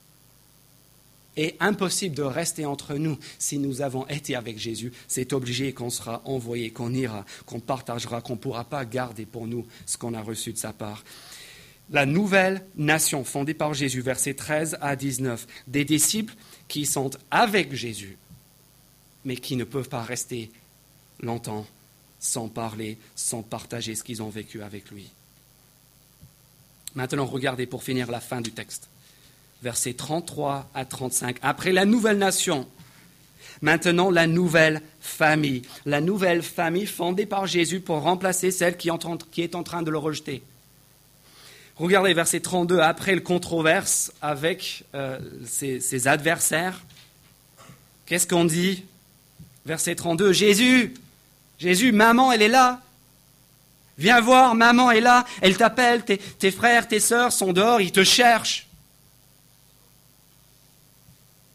est 1.37 1.57
impossible 1.61 2.16
de 2.16 2.22
rester 2.22 2.66
entre 2.66 2.94
nous 2.94 3.16
si 3.38 3.59
nous 3.59 3.81
avons 3.83 4.07
été 4.09 4.35
avec 4.35 4.59
Jésus. 4.59 4.92
C'est 5.07 5.33
obligé 5.33 5.72
qu'on 5.72 5.90
sera 5.90 6.20
envoyé, 6.24 6.70
qu'on 6.70 6.92
ira, 6.92 7.24
qu'on 7.46 7.61
partagera, 7.61 8.20
qu'on 8.20 8.33
ne 8.33 8.38
pourra 8.38 8.64
pas 8.64 8.85
garder 8.85 9.24
pour 9.24 9.46
nous 9.46 9.66
ce 9.87 9.98
qu'on 9.98 10.14
a 10.14 10.22
reçu 10.22 10.53
de 10.53 10.59
sa 10.59 10.72
part. 10.72 11.05
La 11.90 12.05
nouvelle 12.05 12.64
nation 12.77 13.24
fondée 13.24 13.55
par 13.55 13.72
Jésus, 13.72 14.03
versets 14.03 14.35
13 14.35 14.79
à 14.81 14.94
19, 14.94 15.46
des 15.66 15.85
disciples 15.85 16.35
qui 16.68 16.85
sont 16.85 17.11
avec 17.31 17.74
Jésus, 17.74 18.18
mais 19.24 19.37
qui 19.37 19.57
ne 19.57 19.64
peuvent 19.64 19.88
pas 19.88 20.03
rester 20.03 20.51
longtemps 21.20 21.66
sans 22.20 22.48
parler, 22.48 22.98
sans 23.14 23.42
partager 23.42 23.94
ce 23.94 24.05
qu'ils 24.05 24.22
ont 24.22 24.29
vécu 24.29 24.62
avec 24.62 24.90
lui. 24.90 25.09
Maintenant, 26.94 27.27
regardez 27.27 27.66
pour 27.66 27.83
finir 27.83 28.11
la 28.11 28.20
fin 28.20 28.40
du 28.40 28.51
texte. 28.51 28.88
Versets 29.62 29.94
33 29.94 30.70
à 30.74 30.85
35. 30.85 31.38
Après 31.42 31.72
la 31.72 31.85
nouvelle 31.85 32.18
nation, 32.18 32.68
maintenant 33.62 34.11
la 34.11 34.27
nouvelle 34.27 34.83
famille. 35.01 35.62
La 35.87 36.01
nouvelle 36.01 36.42
famille 36.42 36.87
fondée 36.87 37.27
par 37.27 37.46
Jésus 37.46 37.81
pour 37.81 38.01
remplacer 38.01 38.51
celle 38.51 38.77
qui 38.77 38.88
est 38.88 39.55
en 39.55 39.62
train 39.62 39.83
de 39.83 39.90
le 39.90 39.98
rejeter. 39.98 40.42
Regardez 41.78 42.12
verset 42.12 42.40
32, 42.40 42.80
après 42.80 43.14
le 43.14 43.20
controverse 43.20 44.12
avec 44.20 44.84
euh, 44.94 45.18
ses, 45.46 46.08
adversaires. 46.08 46.82
Qu'est-ce 48.06 48.26
qu'on 48.26 48.44
dit? 48.44 48.84
Verset 49.64 49.94
32, 49.94 50.32
Jésus, 50.32 50.94
Jésus, 51.58 51.92
maman, 51.92 52.32
elle 52.32 52.42
est 52.42 52.48
là. 52.48 52.80
Viens 53.96 54.20
voir, 54.20 54.56
maman 54.56 54.90
est 54.90 55.00
là, 55.00 55.24
elle 55.40 55.56
t'appelle, 55.56 56.04
tes, 56.04 56.50
frères, 56.50 56.88
tes 56.88 57.00
sœurs 57.00 57.32
sont 57.32 57.52
dehors, 57.52 57.80
ils 57.80 57.92
te 57.92 58.02
cherchent. 58.02 58.66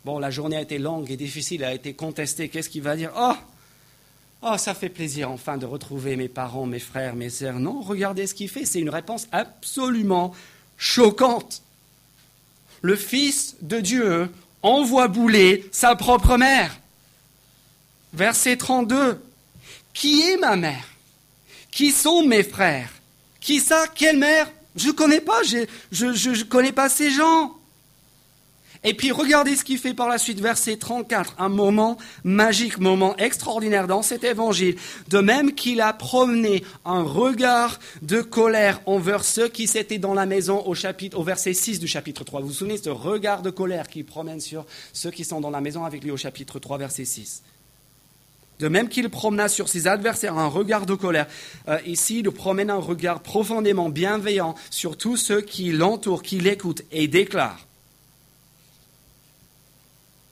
Bon, 0.05 0.19
la 0.19 0.29
journée 0.29 0.57
a 0.57 0.61
été 0.61 0.77
longue 0.77 1.09
et 1.11 1.17
difficile, 1.17 1.63
a 1.63 1.73
été 1.73 1.93
contestée. 1.93 2.49
Qu'est-ce 2.49 2.69
qu'il 2.69 2.81
va 2.81 2.95
dire? 2.97 3.11
Oh, 3.17 3.35
oh, 4.43 4.57
ça 4.57 4.73
fait 4.73 4.89
plaisir 4.89 5.31
enfin 5.31 5.57
de 5.57 5.65
retrouver 5.65 6.15
mes 6.15 6.27
parents, 6.27 6.65
mes 6.65 6.79
frères, 6.79 7.15
mes 7.15 7.29
sœurs. 7.29 7.59
Non, 7.59 7.81
regardez 7.81 8.27
ce 8.27 8.33
qu'il 8.33 8.49
fait. 8.49 8.65
C'est 8.65 8.79
une 8.79 8.89
réponse 8.89 9.27
absolument 9.31 10.33
choquante. 10.77 11.61
Le 12.81 12.95
Fils 12.95 13.55
de 13.61 13.79
Dieu 13.79 14.29
envoie 14.61 15.07
bouler 15.07 15.67
sa 15.71 15.95
propre 15.95 16.37
mère. 16.37 16.77
Verset 18.13 18.57
32. 18.57 19.21
Qui 19.93 20.21
est 20.21 20.37
ma 20.37 20.55
mère? 20.55 20.87
Qui 21.71 21.91
sont 21.91 22.23
mes 22.23 22.43
frères? 22.43 22.91
Qui 23.39 23.59
ça? 23.59 23.85
Quelle 23.93 24.17
mère? 24.17 24.51
Je 24.75 24.87
ne 24.87 24.93
connais 24.93 25.21
pas, 25.21 25.43
je 25.43 25.65
ne 26.05 26.43
connais 26.43 26.71
pas 26.71 26.89
ces 26.89 27.11
gens. 27.11 27.55
Et 28.85 28.93
puis 28.93 29.11
regardez 29.11 29.55
ce 29.55 29.63
qu'il 29.63 29.77
fait 29.77 29.93
par 29.93 30.09
la 30.09 30.17
suite, 30.17 30.41
verset 30.41 30.75
34, 30.75 31.35
un 31.39 31.47
moment 31.47 31.97
magique, 32.23 32.79
moment 32.79 33.15
extraordinaire 33.17 33.87
dans 33.87 34.01
cet 34.01 34.25
évangile. 34.25 34.75
De 35.07 35.19
même 35.19 35.53
qu'il 35.53 35.79
a 35.79 35.93
promené 35.93 36.63
un 36.83 37.01
regard 37.01 37.79
de 38.01 38.21
colère 38.21 38.81
envers 38.85 39.23
ceux 39.23 39.47
qui 39.47 39.67
s'étaient 39.67 39.99
dans 39.99 40.13
la 40.13 40.25
maison 40.25 40.65
au, 40.65 40.75
chapitre, 40.75 41.17
au 41.17 41.23
verset 41.23 41.53
6 41.53 41.79
du 41.79 41.87
chapitre 41.87 42.25
3. 42.25 42.41
Vous 42.41 42.47
vous 42.47 42.53
souvenez 42.53 42.77
de 42.77 42.83
ce 42.83 42.89
regard 42.89 43.41
de 43.41 43.49
colère 43.49 43.87
qu'il 43.87 44.05
promène 44.05 44.41
sur 44.41 44.65
ceux 44.91 45.11
qui 45.11 45.23
sont 45.23 45.39
dans 45.39 45.49
la 45.49 45.61
maison 45.61 45.85
avec 45.85 46.03
lui 46.03 46.11
au 46.11 46.17
chapitre 46.17 46.59
3, 46.59 46.77
verset 46.77 47.05
6 47.05 47.43
de 48.59 48.67
même 48.67 48.87
qu'il 48.87 49.09
promena 49.09 49.49
sur 49.49 49.67
ses 49.67 49.87
adversaires 49.87 50.37
un 50.37 50.47
regard 50.47 50.85
de 50.85 50.93
colère, 50.93 51.27
euh, 51.67 51.79
ici 51.85 52.19
il 52.19 52.31
promène 52.31 52.69
un 52.69 52.77
regard 52.77 53.19
profondément 53.19 53.89
bienveillant 53.89 54.55
sur 54.69 54.95
tous 54.95 55.17
ceux 55.17 55.41
qui 55.41 55.71
l'entourent, 55.71 56.21
qui 56.21 56.39
l'écoutent 56.39 56.83
et 56.91 57.07
déclare. 57.07 57.59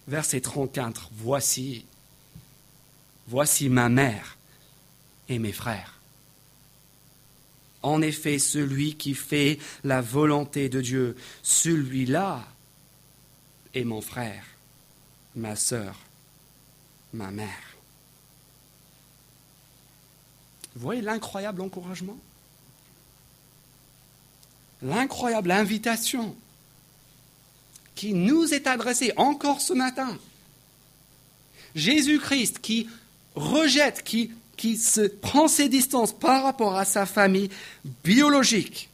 Verset 0.07 0.41
34, 0.41 1.09
voici, 1.13 1.85
voici 3.27 3.69
ma 3.69 3.87
mère 3.89 4.37
et 5.29 5.39
mes 5.39 5.51
frères. 5.51 5.99
En 7.83 8.01
effet, 8.01 8.37
celui 8.37 8.95
qui 8.95 9.15
fait 9.15 9.57
la 9.83 10.01
volonté 10.01 10.69
de 10.69 10.81
Dieu, 10.81 11.15
celui-là 11.41 12.45
est 13.73 13.83
mon 13.83 14.01
frère, 14.01 14.43
ma 15.35 15.55
sœur, 15.55 15.97
ma 17.13 17.31
mère. 17.31 17.77
Vous 20.75 20.81
voyez 20.81 21.01
l'incroyable 21.01 21.61
encouragement? 21.61 22.17
L'incroyable 24.81 25.51
invitation 25.51 26.35
qui 28.01 28.15
nous 28.15 28.51
est 28.51 28.65
adressée 28.65 29.13
encore 29.15 29.61
ce 29.61 29.73
matin. 29.73 30.17
Jésus-Christ 31.75 32.57
qui 32.57 32.89
rejette, 33.35 34.01
qui, 34.01 34.31
qui 34.57 34.75
se 34.75 35.01
prend 35.01 35.47
ses 35.47 35.69
distances 35.69 36.11
par 36.11 36.41
rapport 36.41 36.75
à 36.77 36.83
sa 36.83 37.05
famille 37.05 37.51
biologique 38.03 38.89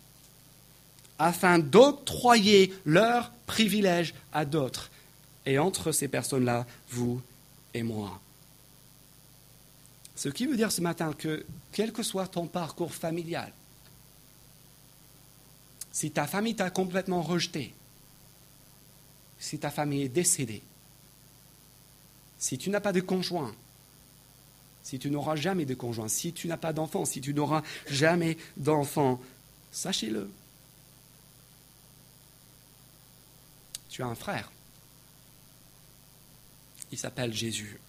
afin 1.20 1.58
d'octroyer 1.58 2.74
leurs 2.84 3.32
privilèges 3.46 4.14
à 4.34 4.44
d'autres. 4.44 4.92
Et 5.46 5.58
entre 5.58 5.94
ces 5.94 6.10
personnes-là, 6.10 6.68
vous 6.90 7.22
et 7.74 7.84
moi. 7.84 8.20
Ce 10.18 10.28
qui 10.28 10.48
veut 10.48 10.58
dire 10.58 10.74
ce 10.74 10.82
matin 10.82 11.14
que, 11.18 11.46
quel 11.72 11.94
que 11.94 12.04
soit 12.04 12.28
ton 12.28 12.46
parcours 12.46 12.94
familial, 12.94 13.54
si 15.94 16.12
ta 16.12 16.28
famille 16.28 16.56
t'a 16.56 16.70
complètement 16.70 17.22
rejeté, 17.22 17.74
si 19.40 19.60
ta 19.60 19.70
famille 19.70 20.04
est 20.04 20.10
décédée, 20.10 20.64
si 22.38 22.58
tu 22.58 22.70
n'as 22.70 22.82
pas 22.82 22.94
de 22.94 23.02
conjoint, 23.02 23.56
si 24.84 25.00
tu 25.00 25.10
n'auras 25.10 25.36
jamais 25.36 25.66
de 25.66 25.74
conjoint, 25.74 26.08
si 26.08 26.32
tu 26.34 26.48
n'as 26.48 26.58
pas 26.58 26.74
d'enfant, 26.74 27.04
si 27.04 27.20
tu 27.20 27.34
n'auras 27.34 27.64
jamais 27.88 28.38
d'enfant, 28.56 29.20
sachez-le. 29.72 30.30
Tu 33.90 34.02
as 34.02 34.08
un 34.08 34.16
frère. 34.16 34.52
Il 36.92 36.98
s'appelle 36.98 37.34
Jésus. 37.34 37.80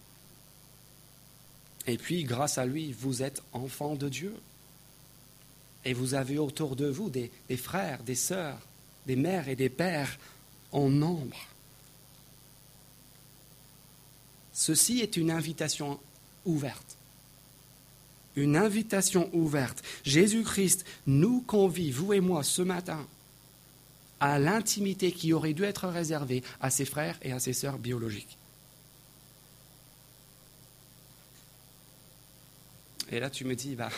Et 1.87 1.97
puis, 1.97 2.23
grâce 2.23 2.57
à 2.57 2.65
lui, 2.65 2.91
vous 2.91 3.23
êtes 3.23 3.41
enfants 3.53 3.95
de 3.95 4.09
Dieu. 4.09 4.35
Et 5.85 5.93
vous 5.93 6.13
avez 6.13 6.37
autour 6.37 6.75
de 6.75 6.87
vous 6.87 7.09
des, 7.09 7.31
frères, 7.55 8.03
des 8.03 8.15
sœurs, 8.15 8.59
des 9.07 9.15
mères 9.15 9.47
et 9.47 9.55
des 9.55 9.69
pères 9.69 10.19
en 10.71 10.89
nombre. 10.89 11.37
Ceci 14.53 14.99
est 14.99 15.17
une 15.17 15.31
invitation 15.31 15.99
ouverte. 16.45 16.97
Une 18.35 18.55
invitation 18.55 19.29
ouverte. 19.33 19.83
Jésus-Christ 20.03 20.85
nous 21.07 21.41
convie, 21.41 21.91
vous 21.91 22.13
et 22.13 22.19
moi, 22.19 22.43
ce 22.43 22.61
matin, 22.61 23.07
à 24.19 24.37
l'intimité 24.37 25.11
qui 25.11 25.33
aurait 25.33 25.53
dû 25.53 25.63
être 25.63 25.87
réservée 25.87 26.43
à 26.61 26.69
ses 26.69 26.85
frères 26.85 27.17
et 27.21 27.31
à 27.31 27.39
ses 27.39 27.53
sœurs 27.53 27.77
biologiques. 27.77 28.37
Et 33.11 33.19
là, 33.19 33.29
tu 33.29 33.45
me 33.45 33.55
dis, 33.55 33.75
bah, 33.75 33.89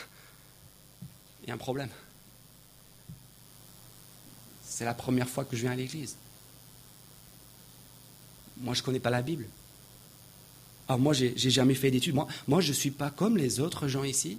il 1.44 1.50
y 1.50 1.52
a 1.52 1.56
un 1.56 1.58
problème. 1.58 1.90
C'est 4.64 4.86
la 4.86 4.94
première 4.94 5.28
fois 5.28 5.44
que 5.44 5.56
je 5.56 5.64
viens 5.64 5.72
à 5.72 5.76
l'église. 5.76 6.16
Moi, 8.62 8.74
je 8.74 8.82
ne 8.82 8.86
connais 8.86 9.00
pas 9.00 9.10
la 9.10 9.22
Bible. 9.22 9.48
Alors, 10.88 11.00
moi, 11.00 11.14
je 11.14 11.26
n'ai 11.26 11.50
jamais 11.50 11.74
fait 11.74 11.92
d'études. 11.92 12.16
Moi, 12.16 12.28
moi, 12.48 12.62
je 12.62 12.70
ne 12.70 12.74
suis 12.74 12.92
pas 12.92 13.10
comme 13.10 13.38
les 13.38 13.60
autres 13.60 13.88
gens 13.88 14.04
ici. 14.04 14.38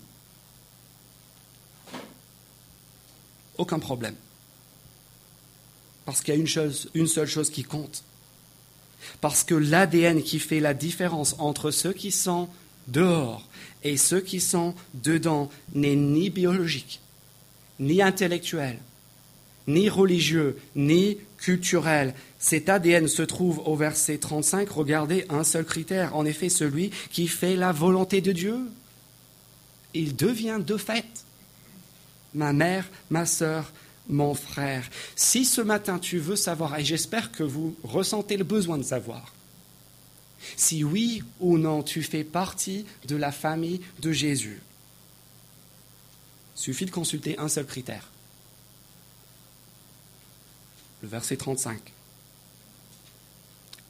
Aucun 3.58 3.78
problème. 3.78 4.14
Parce 6.04 6.20
qu'il 6.20 6.34
y 6.34 6.36
a 6.36 6.40
une, 6.40 6.46
chose, 6.46 6.90
une 6.94 7.06
seule 7.06 7.28
chose 7.28 7.50
qui 7.50 7.62
compte. 7.62 8.02
Parce 9.20 9.44
que 9.44 9.54
l'ADN 9.54 10.22
qui 10.22 10.38
fait 10.38 10.60
la 10.60 10.74
différence 10.74 11.34
entre 11.38 11.70
ceux 11.70 11.92
qui 11.92 12.12
sont 12.12 12.48
dehors 12.88 13.46
et 13.84 13.96
ceux 13.96 14.20
qui 14.20 14.40
sont 14.40 14.74
dedans 14.94 15.50
n'est 15.74 15.96
ni 15.96 16.30
biologique, 16.30 17.00
ni 17.80 18.02
intellectuel, 18.02 18.78
ni 19.66 19.88
religieux, 19.88 20.58
ni 20.76 21.18
culturel. 21.38 22.14
Cet 22.42 22.68
ADN 22.68 23.06
se 23.06 23.22
trouve 23.22 23.62
au 23.66 23.76
verset 23.76 24.18
35. 24.18 24.68
Regardez 24.68 25.24
un 25.28 25.44
seul 25.44 25.64
critère, 25.64 26.16
en 26.16 26.26
effet 26.26 26.48
celui 26.48 26.90
qui 27.12 27.28
fait 27.28 27.54
la 27.54 27.70
volonté 27.70 28.20
de 28.20 28.32
Dieu. 28.32 28.58
Il 29.94 30.16
devient 30.16 30.58
de 30.60 30.76
fait 30.76 31.06
ma 32.34 32.52
mère, 32.52 32.90
ma 33.10 33.26
sœur, 33.26 33.72
mon 34.08 34.34
frère. 34.34 34.90
Si 35.14 35.44
ce 35.44 35.60
matin 35.60 36.00
tu 36.00 36.18
veux 36.18 36.34
savoir, 36.34 36.76
et 36.76 36.84
j'espère 36.84 37.30
que 37.30 37.44
vous 37.44 37.76
ressentez 37.84 38.36
le 38.36 38.42
besoin 38.42 38.76
de 38.76 38.82
savoir, 38.82 39.32
si 40.56 40.82
oui 40.82 41.22
ou 41.38 41.58
non 41.58 41.84
tu 41.84 42.02
fais 42.02 42.24
partie 42.24 42.86
de 43.06 43.14
la 43.14 43.30
famille 43.30 43.82
de 44.00 44.10
Jésus. 44.10 44.60
Suffit 46.56 46.86
de 46.86 46.90
consulter 46.90 47.38
un 47.38 47.46
seul 47.46 47.66
critère. 47.66 48.10
Le 51.02 51.08
verset 51.08 51.36
35. 51.36 51.92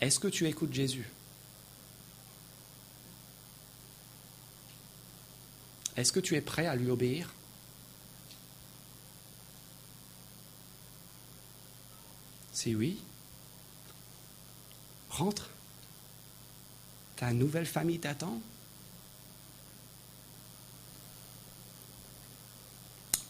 Est-ce 0.03 0.19
que 0.19 0.27
tu 0.27 0.49
écoutes 0.49 0.75
Jésus? 0.75 1.09
Est-ce 5.97 6.11
que 6.11 6.19
tu 6.19 6.35
es 6.35 6.41
prêt 6.41 6.67
à 6.67 6.75
lui 6.75 6.91
obéir? 6.91 7.33
Si 12.53 12.75
oui, 12.75 12.99
rentre. 15.09 15.49
Ta 17.15 17.33
nouvelle 17.33 17.67
famille 17.67 18.01
t'attend. 18.01 18.41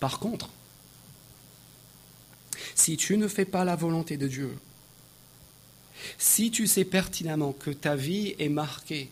Par 0.00 0.18
contre, 0.18 0.48
si 2.74 2.96
tu 2.96 3.18
ne 3.18 3.28
fais 3.28 3.44
pas 3.44 3.66
la 3.66 3.76
volonté 3.76 4.16
de 4.16 4.26
Dieu, 4.26 4.58
si 6.18 6.50
tu 6.50 6.66
sais 6.66 6.84
pertinemment 6.84 7.52
que 7.52 7.70
ta 7.70 7.96
vie 7.96 8.34
est 8.38 8.48
marquée 8.48 9.10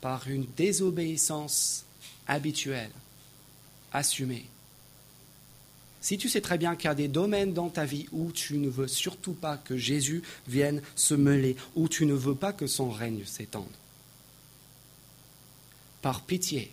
par 0.00 0.28
une 0.28 0.46
désobéissance 0.56 1.84
habituelle, 2.26 2.92
assumée, 3.92 4.46
si 6.00 6.16
tu 6.16 6.28
sais 6.28 6.40
très 6.40 6.56
bien 6.56 6.76
qu'il 6.76 6.86
y 6.86 6.88
a 6.88 6.94
des 6.94 7.08
domaines 7.08 7.52
dans 7.52 7.68
ta 7.68 7.84
vie 7.84 8.06
où 8.12 8.32
tu 8.32 8.56
ne 8.56 8.68
veux 8.68 8.88
surtout 8.88 9.34
pas 9.34 9.58
que 9.58 9.76
Jésus 9.76 10.22
vienne 10.48 10.80
se 10.96 11.14
mêler, 11.14 11.56
où 11.74 11.88
tu 11.88 12.06
ne 12.06 12.14
veux 12.14 12.34
pas 12.34 12.52
que 12.52 12.66
son 12.66 12.90
règne 12.90 13.24
s'étende, 13.26 13.66
par 16.00 16.22
pitié, 16.22 16.72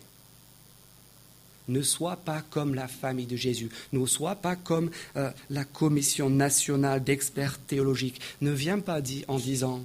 ne 1.68 1.82
sois 1.82 2.16
pas 2.16 2.42
comme 2.50 2.74
la 2.74 2.88
famille 2.88 3.26
de 3.26 3.36
Jésus, 3.36 3.68
ne 3.92 4.04
sois 4.06 4.34
pas 4.34 4.56
comme 4.56 4.90
euh, 5.16 5.30
la 5.50 5.64
commission 5.64 6.30
nationale 6.30 7.04
d'experts 7.04 7.58
théologiques. 7.58 8.20
Ne 8.40 8.50
viens 8.50 8.80
pas 8.80 9.00
en 9.28 9.38
disant 9.38 9.82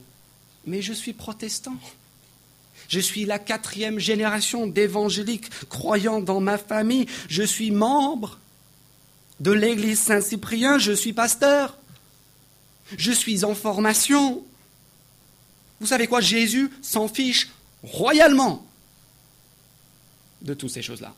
Mais 0.66 0.82
je 0.82 0.94
suis 0.94 1.14
protestant. 1.14 1.78
Je 2.88 3.00
suis 3.00 3.26
la 3.26 3.40
quatrième 3.40 4.00
génération 4.00 4.68
d'évangéliques 4.68 5.50
croyant 5.70 6.22
dans 6.22 6.40
ma 6.40 6.58
famille. 6.58 7.08
Je 7.30 7.44
suis 7.44 7.72
membre 7.72 8.40
de 9.40 9.52
l'église 9.52 10.00
Saint-Cyprien. 10.00 10.78
Je 10.78 10.92
suis 10.92 11.14
pasteur. 11.14 11.78
Je 12.98 13.12
suis 13.12 13.46
en 13.46 13.56
formation. 13.56 14.44
Vous 15.80 15.88
savez 15.88 16.08
quoi? 16.08 16.22
Jésus 16.22 16.70
s'en 16.82 17.08
fiche 17.08 17.50
royalement 17.84 18.66
de 20.42 20.54
toutes 20.54 20.72
ces 20.72 20.82
choses-là. 20.82 21.14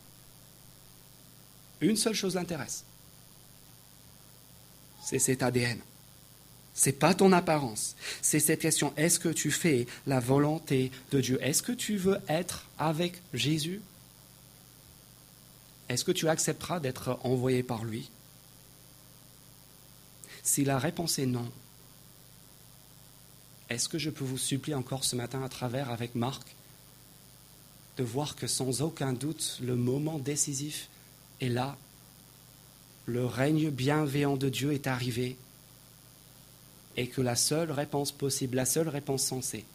Une 1.82 1.97
seule 1.97 2.13
chose 2.13 2.36
l'intéresse. 2.36 2.84
C'est 5.03 5.19
cet 5.19 5.43
ADN. 5.43 5.80
C'est 6.73 6.91
pas 6.91 7.13
ton 7.13 7.32
apparence. 7.32 7.95
C'est 8.21 8.39
cette 8.39 8.59
question 8.59 8.93
est-ce 8.97 9.19
que 9.19 9.30
tu 9.30 9.51
fais 9.51 9.88
la 10.07 10.19
volonté 10.19 10.91
de 11.11 11.21
Dieu? 11.21 11.39
Est-ce 11.41 11.63
que 11.63 11.71
tu 11.71 11.95
veux 11.97 12.19
être 12.28 12.65
avec 12.78 13.21
Jésus? 13.34 13.82
Est-ce 15.88 16.03
que 16.03 16.11
tu 16.11 16.28
accepteras 16.28 16.80
d'être 16.80 17.19
envoyé 17.23 17.63
par 17.63 17.86
lui? 17.86 18.09
Si 20.43 20.65
la 20.65 20.78
réponse 20.78 21.17
est 21.17 21.26
non, 21.26 21.49
est-ce 23.69 23.89
que 23.89 23.97
je 23.97 24.09
peux 24.09 24.26
vous 24.26 24.38
supplier 24.38 24.76
encore 24.76 25.03
ce 25.03 25.15
matin 25.15 25.43
à 25.43 25.49
travers 25.49 25.89
avec 25.89 26.13
Marc 26.13 26.55
de 27.97 28.03
voir 28.03 28.36
que 28.36 28.47
sans 28.47 28.82
aucun 28.82 29.13
doute 29.13 29.59
le 29.61 29.76
moment 29.76 30.19
décisif 30.19 30.89
et 31.41 31.49
là, 31.49 31.77
le 33.05 33.25
règne 33.25 33.69
bienveillant 33.69 34.38
de 34.38 34.49
Dieu 34.49 34.73
est 34.73 34.88
arrivé 34.88 35.38
et 36.97 37.07
que 37.07 37.21
la 37.21 37.36
seule 37.36 37.71
réponse 37.71 38.11
possible, 38.11 38.55
la 38.55 38.65
seule 38.65 38.89
réponse 38.89 39.23
sensée, 39.23 39.65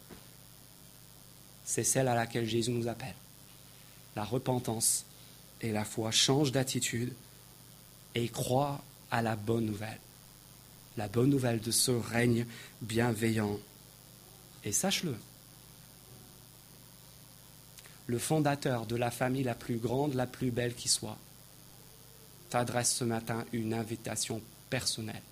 c'est 1.63 1.83
celle 1.83 2.07
à 2.07 2.15
laquelle 2.15 2.47
Jésus 2.47 2.71
nous 2.71 2.87
appelle. 2.87 3.15
La 4.15 4.25
repentance 4.25 5.05
et 5.61 5.71
la 5.71 5.85
foi 5.85 6.11
changent 6.11 6.51
d'attitude 6.51 7.13
et 8.15 8.27
croient 8.27 8.81
à 9.11 9.21
la 9.21 9.35
bonne 9.35 9.65
nouvelle. 9.65 9.99
La 10.97 11.07
bonne 11.07 11.29
nouvelle 11.29 11.61
de 11.61 11.71
ce 11.71 11.91
règne 11.91 12.45
bienveillant. 12.81 13.57
Et 14.63 14.71
sache-le, 14.71 15.15
le 18.07 18.19
fondateur 18.19 18.85
de 18.85 18.95
la 18.95 19.11
famille 19.11 19.43
la 19.43 19.55
plus 19.55 19.77
grande, 19.77 20.15
la 20.15 20.27
plus 20.27 20.51
belle 20.51 20.75
qui 20.75 20.89
soit, 20.89 21.17
t'adresse 22.51 22.93
ce 22.93 23.05
matin 23.05 23.45
une 23.53 23.73
invitation 23.73 24.41
personnelle 24.69 25.23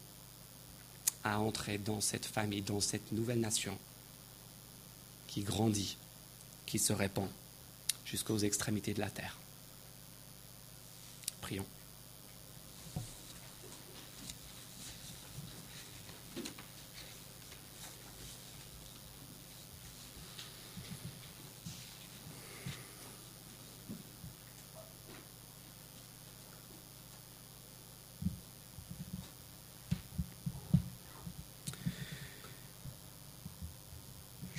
à 1.24 1.40
entrer 1.40 1.78
dans 1.78 2.00
cette 2.00 2.26
famille, 2.26 2.62
dans 2.62 2.80
cette 2.80 3.12
nouvelle 3.12 3.42
nation 3.42 3.78
qui 5.28 5.42
grandit, 5.42 5.98
qui 6.66 6.80
se 6.80 6.94
répand 6.94 7.28
jusqu'aux 8.06 8.38
extrémités 8.40 8.94
de 8.94 9.02
la 9.02 9.10
terre. 9.10 9.38
Prions. 11.42 11.66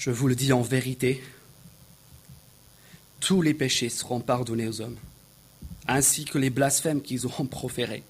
Je 0.00 0.10
vous 0.10 0.28
le 0.28 0.34
dis 0.34 0.54
en 0.54 0.62
vérité, 0.62 1.22
tous 3.20 3.42
les 3.42 3.52
péchés 3.52 3.90
seront 3.90 4.20
pardonnés 4.20 4.66
aux 4.66 4.80
hommes, 4.80 4.96
ainsi 5.86 6.24
que 6.24 6.38
les 6.38 6.48
blasphèmes 6.48 7.02
qu'ils 7.02 7.26
auront 7.26 7.44
proférés. 7.60 8.02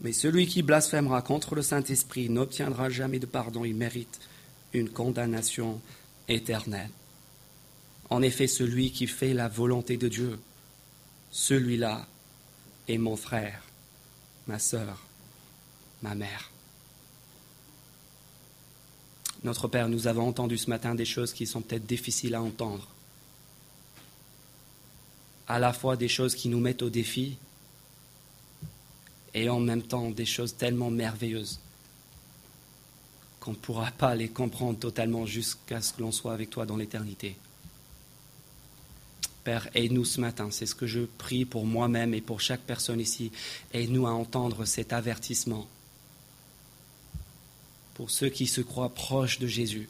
Mais 0.00 0.12
celui 0.12 0.48
qui 0.48 0.62
blasphémera 0.62 1.22
contre 1.22 1.54
le 1.54 1.62
Saint-Esprit 1.62 2.28
n'obtiendra 2.28 2.90
jamais 2.90 3.20
de 3.20 3.26
pardon, 3.26 3.64
il 3.64 3.76
mérite 3.76 4.18
une 4.72 4.90
condamnation 4.90 5.80
éternelle. 6.26 6.90
En 8.10 8.20
effet, 8.20 8.48
celui 8.48 8.90
qui 8.90 9.06
fait 9.06 9.34
la 9.34 9.46
volonté 9.46 9.96
de 9.96 10.08
Dieu, 10.08 10.40
celui-là 11.30 12.04
est 12.88 12.98
mon 12.98 13.14
frère, 13.14 13.62
ma 14.48 14.58
sœur, 14.58 15.06
ma 16.02 16.16
mère. 16.16 16.50
Notre 19.48 19.66
Père, 19.66 19.88
nous 19.88 20.06
avons 20.06 20.28
entendu 20.28 20.58
ce 20.58 20.68
matin 20.68 20.94
des 20.94 21.06
choses 21.06 21.32
qui 21.32 21.46
sont 21.46 21.62
peut-être 21.62 21.86
difficiles 21.86 22.34
à 22.34 22.42
entendre. 22.42 22.86
À 25.46 25.58
la 25.58 25.72
fois 25.72 25.96
des 25.96 26.06
choses 26.06 26.34
qui 26.34 26.50
nous 26.50 26.60
mettent 26.60 26.82
au 26.82 26.90
défi 26.90 27.38
et 29.32 29.48
en 29.48 29.58
même 29.58 29.82
temps 29.82 30.10
des 30.10 30.26
choses 30.26 30.54
tellement 30.54 30.90
merveilleuses 30.90 31.60
qu'on 33.40 33.52
ne 33.52 33.56
pourra 33.56 33.90
pas 33.90 34.14
les 34.14 34.28
comprendre 34.28 34.78
totalement 34.78 35.24
jusqu'à 35.24 35.80
ce 35.80 35.94
que 35.94 36.02
l'on 36.02 36.12
soit 36.12 36.34
avec 36.34 36.50
toi 36.50 36.66
dans 36.66 36.76
l'éternité. 36.76 37.34
Père, 39.44 39.66
aide-nous 39.72 40.04
ce 40.04 40.20
matin, 40.20 40.48
c'est 40.50 40.66
ce 40.66 40.74
que 40.74 40.86
je 40.86 41.06
prie 41.16 41.46
pour 41.46 41.64
moi-même 41.64 42.12
et 42.12 42.20
pour 42.20 42.42
chaque 42.42 42.60
personne 42.60 43.00
ici. 43.00 43.32
Aide-nous 43.72 44.06
à 44.06 44.10
entendre 44.10 44.66
cet 44.66 44.92
avertissement 44.92 45.66
pour 47.98 48.10
ceux 48.10 48.28
qui 48.28 48.46
se 48.46 48.60
croient 48.60 48.94
proches 48.94 49.40
de 49.40 49.48
Jésus 49.48 49.88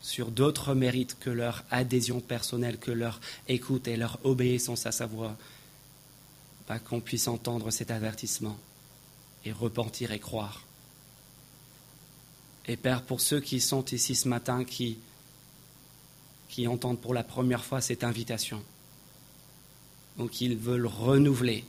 sur 0.00 0.30
d'autres 0.30 0.74
mérites 0.74 1.18
que 1.20 1.28
leur 1.28 1.62
adhésion 1.70 2.20
personnelle, 2.20 2.78
que 2.78 2.90
leur 2.90 3.20
écoute 3.48 3.86
et 3.86 3.98
leur 3.98 4.18
obéissance 4.24 4.86
à 4.86 4.92
sa 4.92 5.04
voix, 5.04 5.36
qu'on 6.86 7.02
puisse 7.02 7.28
entendre 7.28 7.70
cet 7.70 7.90
avertissement 7.90 8.56
et 9.44 9.52
repentir 9.52 10.10
et 10.10 10.18
croire. 10.18 10.64
Et 12.66 12.78
Père, 12.78 13.02
pour 13.02 13.20
ceux 13.20 13.40
qui 13.40 13.60
sont 13.60 13.84
ici 13.84 14.14
ce 14.14 14.26
matin, 14.26 14.64
qui, 14.64 14.96
qui 16.48 16.66
entendent 16.66 17.00
pour 17.00 17.12
la 17.12 17.24
première 17.24 17.66
fois 17.66 17.82
cette 17.82 18.04
invitation, 18.04 18.62
ou 20.16 20.28
qu'ils 20.28 20.56
veulent 20.56 20.86
renouveler, 20.86 21.66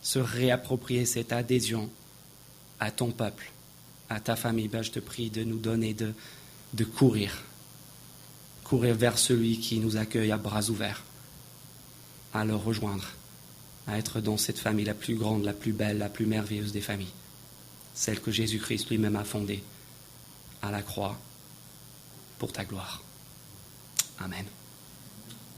se 0.00 0.20
réapproprier 0.20 1.06
cette 1.06 1.32
adhésion 1.32 1.90
à 2.78 2.92
ton 2.92 3.10
peuple, 3.10 3.50
à 4.08 4.20
ta 4.20 4.36
famille, 4.36 4.68
ben, 4.68 4.82
je 4.82 4.90
te 4.90 5.00
prie 5.00 5.30
de 5.30 5.44
nous 5.44 5.58
donner 5.58 5.94
de, 5.94 6.12
de 6.74 6.84
courir, 6.84 7.42
courir 8.64 8.94
vers 8.94 9.18
celui 9.18 9.58
qui 9.58 9.78
nous 9.78 9.96
accueille 9.96 10.32
à 10.32 10.36
bras 10.36 10.68
ouverts, 10.70 11.02
à 12.32 12.44
le 12.44 12.54
rejoindre, 12.54 13.08
à 13.86 13.98
être 13.98 14.20
dans 14.20 14.36
cette 14.36 14.58
famille 14.58 14.84
la 14.84 14.94
plus 14.94 15.16
grande, 15.16 15.44
la 15.44 15.52
plus 15.52 15.72
belle, 15.72 15.98
la 15.98 16.08
plus 16.08 16.26
merveilleuse 16.26 16.72
des 16.72 16.80
familles, 16.80 17.12
celle 17.94 18.20
que 18.20 18.30
Jésus-Christ 18.30 18.90
lui-même 18.90 19.16
a 19.16 19.24
fondée 19.24 19.62
à 20.62 20.70
la 20.70 20.82
croix 20.82 21.18
pour 22.38 22.52
ta 22.52 22.64
gloire. 22.64 23.02
Amen. 24.18 24.44